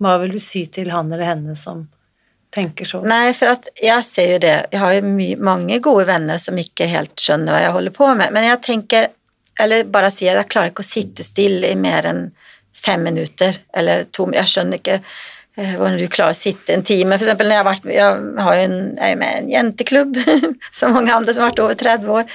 [0.00, 1.86] hva vil du si til han eller henne som
[2.54, 3.02] tenker så?
[3.08, 4.54] Nei, for at jeg ser jo det.
[4.72, 8.34] Jeg har jo mange gode venner som ikke helt skjønner hva jeg holder på med.
[8.34, 9.08] Men jeg tenker,
[9.60, 12.26] eller bare sier jeg klarer ikke å sitte stille i mer enn
[12.84, 17.16] fem minutter, eller to Jeg skjønner ikke eh, hvordan du klarer å sitte en time.
[17.16, 20.20] For eksempel når jeg har vært Jeg en, jeg er med i en jenteklubb,
[20.78, 22.28] som mange andre som har vært over 30 år.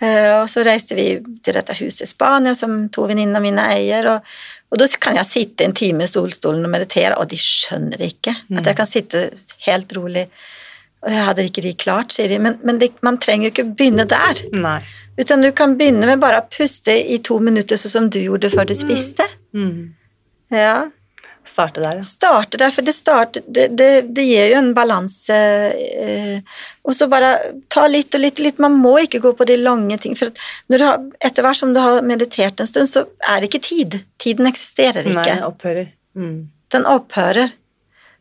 [0.00, 1.10] Eh, og så reiste vi
[1.44, 4.14] til dette huset i Spania, som to venninner mine eier.
[4.14, 4.32] Og,
[4.70, 8.36] og da kan jeg sitte en time i solstolen og meditere, og de skjønner ikke
[8.54, 9.22] at jeg kan sitte
[9.66, 10.28] helt rolig.
[11.00, 12.38] Og jeg hadde ikke de klart, sier de.
[12.42, 14.42] Men, men det, man trenger jo ikke begynne der.
[14.54, 14.78] Nei.
[15.18, 18.52] Utan du kan begynne med bare å puste i to minutter, sånn som du gjorde
[18.52, 19.26] før du spiste.
[19.56, 19.90] Mm.
[20.54, 20.76] Ja.
[21.44, 22.04] Starte der, ja.
[22.06, 25.38] Starte der, for det, starter, det, det, det gir jo en balanse.
[26.04, 26.40] Eh,
[26.84, 27.32] og så bare
[27.72, 28.62] ta litt og litt og litt.
[28.62, 30.16] Man må ikke gå på de lange ting.
[30.18, 30.34] For
[30.84, 34.00] har, etter hvert som du har meditert en stund, så er det ikke tid.
[34.20, 35.22] Tiden eksisterer ikke.
[35.22, 35.94] Nei, den opphører.
[36.18, 36.36] Mm.
[36.70, 37.56] Den opphører.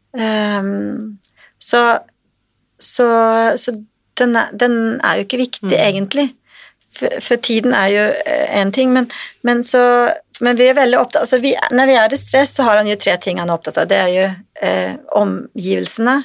[0.09, 1.19] Um,
[1.61, 1.83] så
[2.79, 3.07] så,
[3.57, 3.71] så
[4.17, 6.33] den, er, den er jo ikke viktig, egentlig.
[6.95, 8.05] For, for tiden er jo
[8.61, 9.11] én ting, men,
[9.43, 12.63] men, så, men vi er veldig opptatt altså vi, Når vi er i stress, så
[12.67, 13.87] har han jo tre ting han er opptatt av.
[13.91, 14.27] Det er jo
[14.61, 16.17] eh, omgivelsene,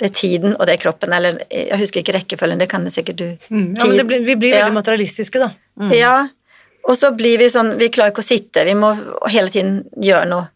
[0.00, 1.12] det er tiden, og det er kroppen.
[1.12, 3.26] Eller jeg husker ikke rekkefølgen, det kan det sikkert du.
[3.52, 3.74] Mm.
[3.76, 4.64] Ja, men det blir, vi blir Ja.
[4.64, 5.50] veldig materialistiske, da.
[5.80, 5.92] Mm.
[5.98, 6.14] Ja,
[6.88, 8.94] og så blir vi sånn Vi klarer ikke å sitte, vi må
[9.28, 10.48] hele tiden gjøre noe.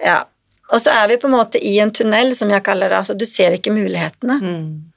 [0.00, 0.22] Ja.
[0.72, 3.02] Og så er vi på en måte i en tunnel, som jeg kaller det.
[3.02, 4.38] Altså, du ser ikke mulighetene.
[4.40, 4.92] Mm.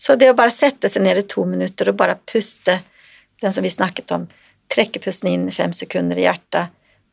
[0.00, 2.78] Så det å bare sette seg ned i to minutter og bare puste,
[3.42, 4.24] den som vi snakket om,
[4.72, 6.72] trekke pusten inn i fem sekunder i hjertet,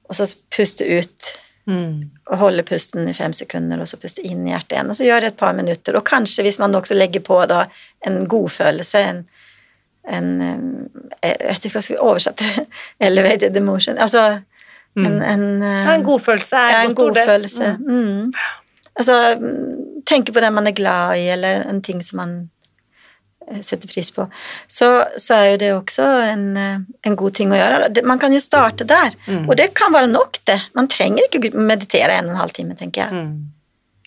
[0.09, 1.33] og så puste ut,
[1.67, 2.11] Mm.
[2.29, 5.03] og holde pusten i fem sekunder, og så puste inn i hjertet igjen, og så
[5.07, 7.63] gjør det et par minutter, og kanskje hvis man også legger på da
[8.05, 9.23] en godfølelse, en,
[10.05, 12.67] en eh, Jeg vet ikke hva jeg skal oversette det,
[13.07, 14.41] elevated emotion, altså
[14.95, 17.77] en, en, eh, Ja, en godfølelse er ja, en godt godfølelse.
[17.79, 18.33] Mm.
[18.95, 22.49] Altså, mm, tenke på den man er glad i, eller en ting som man
[23.61, 24.25] setter pris på,
[24.67, 24.87] så,
[25.21, 28.03] så er jo det også en, eh, en god ting å gjøre.
[28.03, 29.47] Man kan jo starte der, Mm.
[29.49, 30.59] og det kan være nok, det.
[30.73, 33.13] Man trenger ikke meditere en og en halv time, tenker jeg.
[33.13, 33.51] Mm.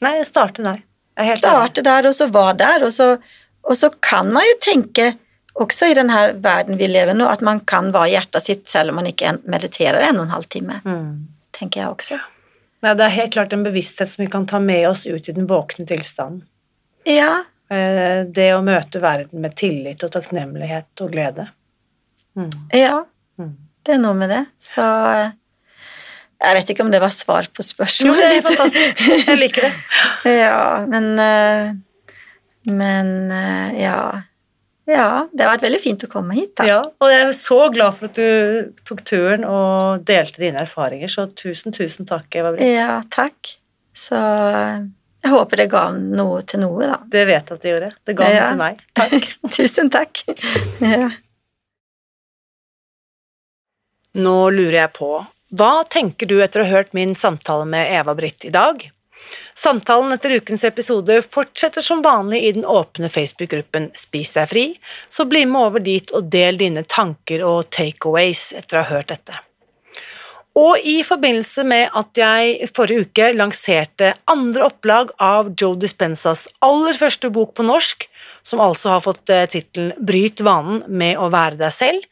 [0.02, 0.82] Nei, starte der.
[1.18, 1.36] Er.
[1.36, 3.18] Starte der, og så være der, og så,
[3.64, 5.12] og så kan man jo tenke,
[5.58, 8.90] også i denne verden vi lever nå, at man kan være i hjertet sitt selv
[8.92, 11.26] om man ikke mediterer en og en halv time, Mm.
[11.52, 12.20] tenker jeg også.
[12.82, 15.32] Nei, det er helt klart en bevissthet som vi kan ta med oss ut i
[15.34, 16.42] den våkne tilstanden.
[17.06, 21.48] Ja, Eh, Det å møte verden med tillit og takknemlighet og glede.
[22.38, 22.50] Mm.
[22.72, 23.02] ja.
[23.38, 23.56] Mm.
[23.84, 24.40] Det er noe med det.
[24.60, 25.30] Så eh,
[26.38, 28.22] jeg vet ikke om det var svar på Jo, spørsmålet.
[28.22, 29.04] det er fantastisk.
[29.28, 29.70] Jeg liker det.
[30.44, 30.58] ja,
[30.88, 31.70] men eh,
[32.68, 34.00] Men eh, ja.
[34.88, 36.64] Ja, det har vært veldig fint å komme hit, da.
[36.68, 41.10] Ja, og jeg er så glad for at du tok turen og delte dine erfaringer,
[41.12, 42.64] så tusen, tusen takk, Eva Britt.
[42.72, 43.52] Ja, takk.
[43.92, 44.86] Så eh,
[45.28, 46.98] jeg håper det ga noe til noe, da.
[47.04, 47.88] Det vet jeg at det gjorde.
[48.08, 48.84] Det ga noe til meg.
[48.98, 49.26] Takk.
[49.52, 50.22] Tusen takk.
[50.80, 51.08] ja.
[54.18, 55.10] Nå lurer jeg på,
[55.54, 58.80] hva tenker du etter å ha hørt min samtale med Eva Britt i dag?
[59.54, 64.64] Samtalen etter ukens episode fortsetter som vanlig i den åpne Facebook-gruppen Spis deg fri,
[65.12, 69.12] så bli med over dit og del dine tanker og takeaways etter å ha hørt
[69.12, 69.36] dette.
[70.58, 76.98] Og i forbindelse med at jeg forrige uke lanserte andre opplag av Joe Dispensas aller
[76.98, 78.08] første bok på norsk,
[78.42, 82.06] som altså har fått eh, tittelen Bryt vanen med å være deg selv,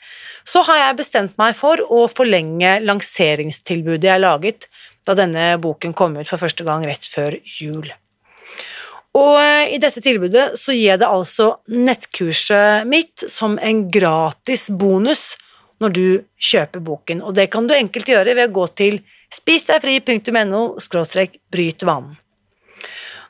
[0.47, 4.69] så har jeg bestemt meg for å forlenge lanseringstilbudet jeg laget
[5.07, 7.89] da denne boken kom ut for første gang rett før jul.
[9.17, 14.69] Og eh, i dette tilbudet så gir jeg det altså nettkurset mitt som en gratis
[14.71, 15.33] bonus
[15.83, 16.07] når du
[16.41, 19.01] kjøper boken, og det kan du enkelt gjøre ved å gå til
[19.35, 20.63] spisdegfri.no
[21.53, 22.17] bryt vanen.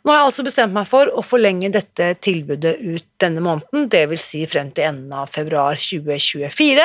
[0.07, 4.21] Nå har jeg altså bestemt meg for å forlenge dette tilbudet ut denne måneden, vil
[4.23, 6.85] si frem til enden av februar 2024.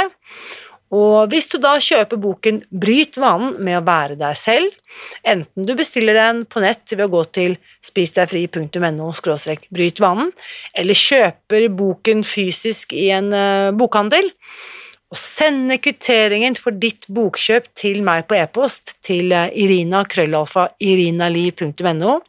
[0.92, 4.74] Og hvis du da kjøper boken Bryt vanen med å være deg selv,
[5.24, 7.56] enten du bestiller den på nett ved å gå til
[7.86, 9.12] spisdegfri.no
[9.72, 10.34] bryt vanen,
[10.76, 14.28] eller kjøper boken fysisk i en eh, bokhandel,
[15.12, 22.20] og sende kvitteringen for ditt bokkjøp til meg på e-post til eh, irina krøllalfa irinali.no,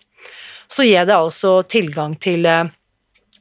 [0.67, 2.65] så gir jeg deg altså tilgang til eh,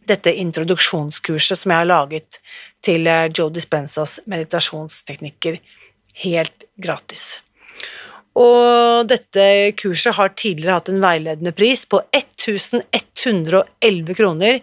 [0.06, 2.42] dette introduksjonskurset som jeg har laget
[2.86, 5.58] til eh, Joe Dispensas meditasjonsteknikker
[6.22, 7.40] helt gratis.
[8.38, 14.62] Og dette kurset har tidligere hatt en veiledende pris på 1111 kroner,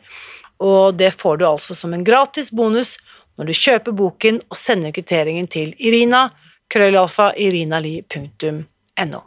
[0.62, 2.96] og det får du altså som en gratis bonus
[3.39, 6.26] når du kjøper boken og sender kvitteringen til Irina,
[6.68, 9.20] krøllalfa irinali.no.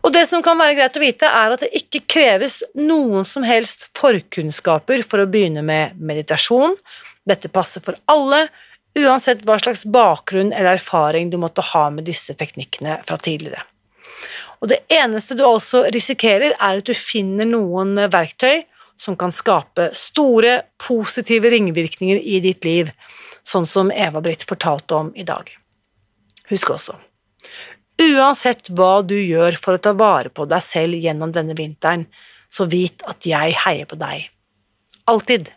[0.00, 3.44] Og det som kan være greit å vite, er at det ikke kreves noen som
[3.44, 6.76] helst forkunnskaper for å begynne med meditasjon.
[7.28, 8.46] Dette passer for alle,
[8.96, 13.66] uansett hva slags bakgrunn eller erfaring du måtte ha med disse teknikkene fra tidligere.
[14.60, 18.64] Og det eneste du altså risikerer, er at du finner noen verktøy
[19.00, 22.90] som kan skape store, positive ringvirkninger i ditt liv,
[23.46, 25.48] sånn som Eva-Britt fortalte om i dag.
[26.50, 26.98] Husk også,
[28.00, 32.04] uansett hva du gjør for å ta vare på deg selv gjennom denne vinteren,
[32.50, 34.28] så vit at jeg heier på deg.
[35.08, 35.48] Alltid.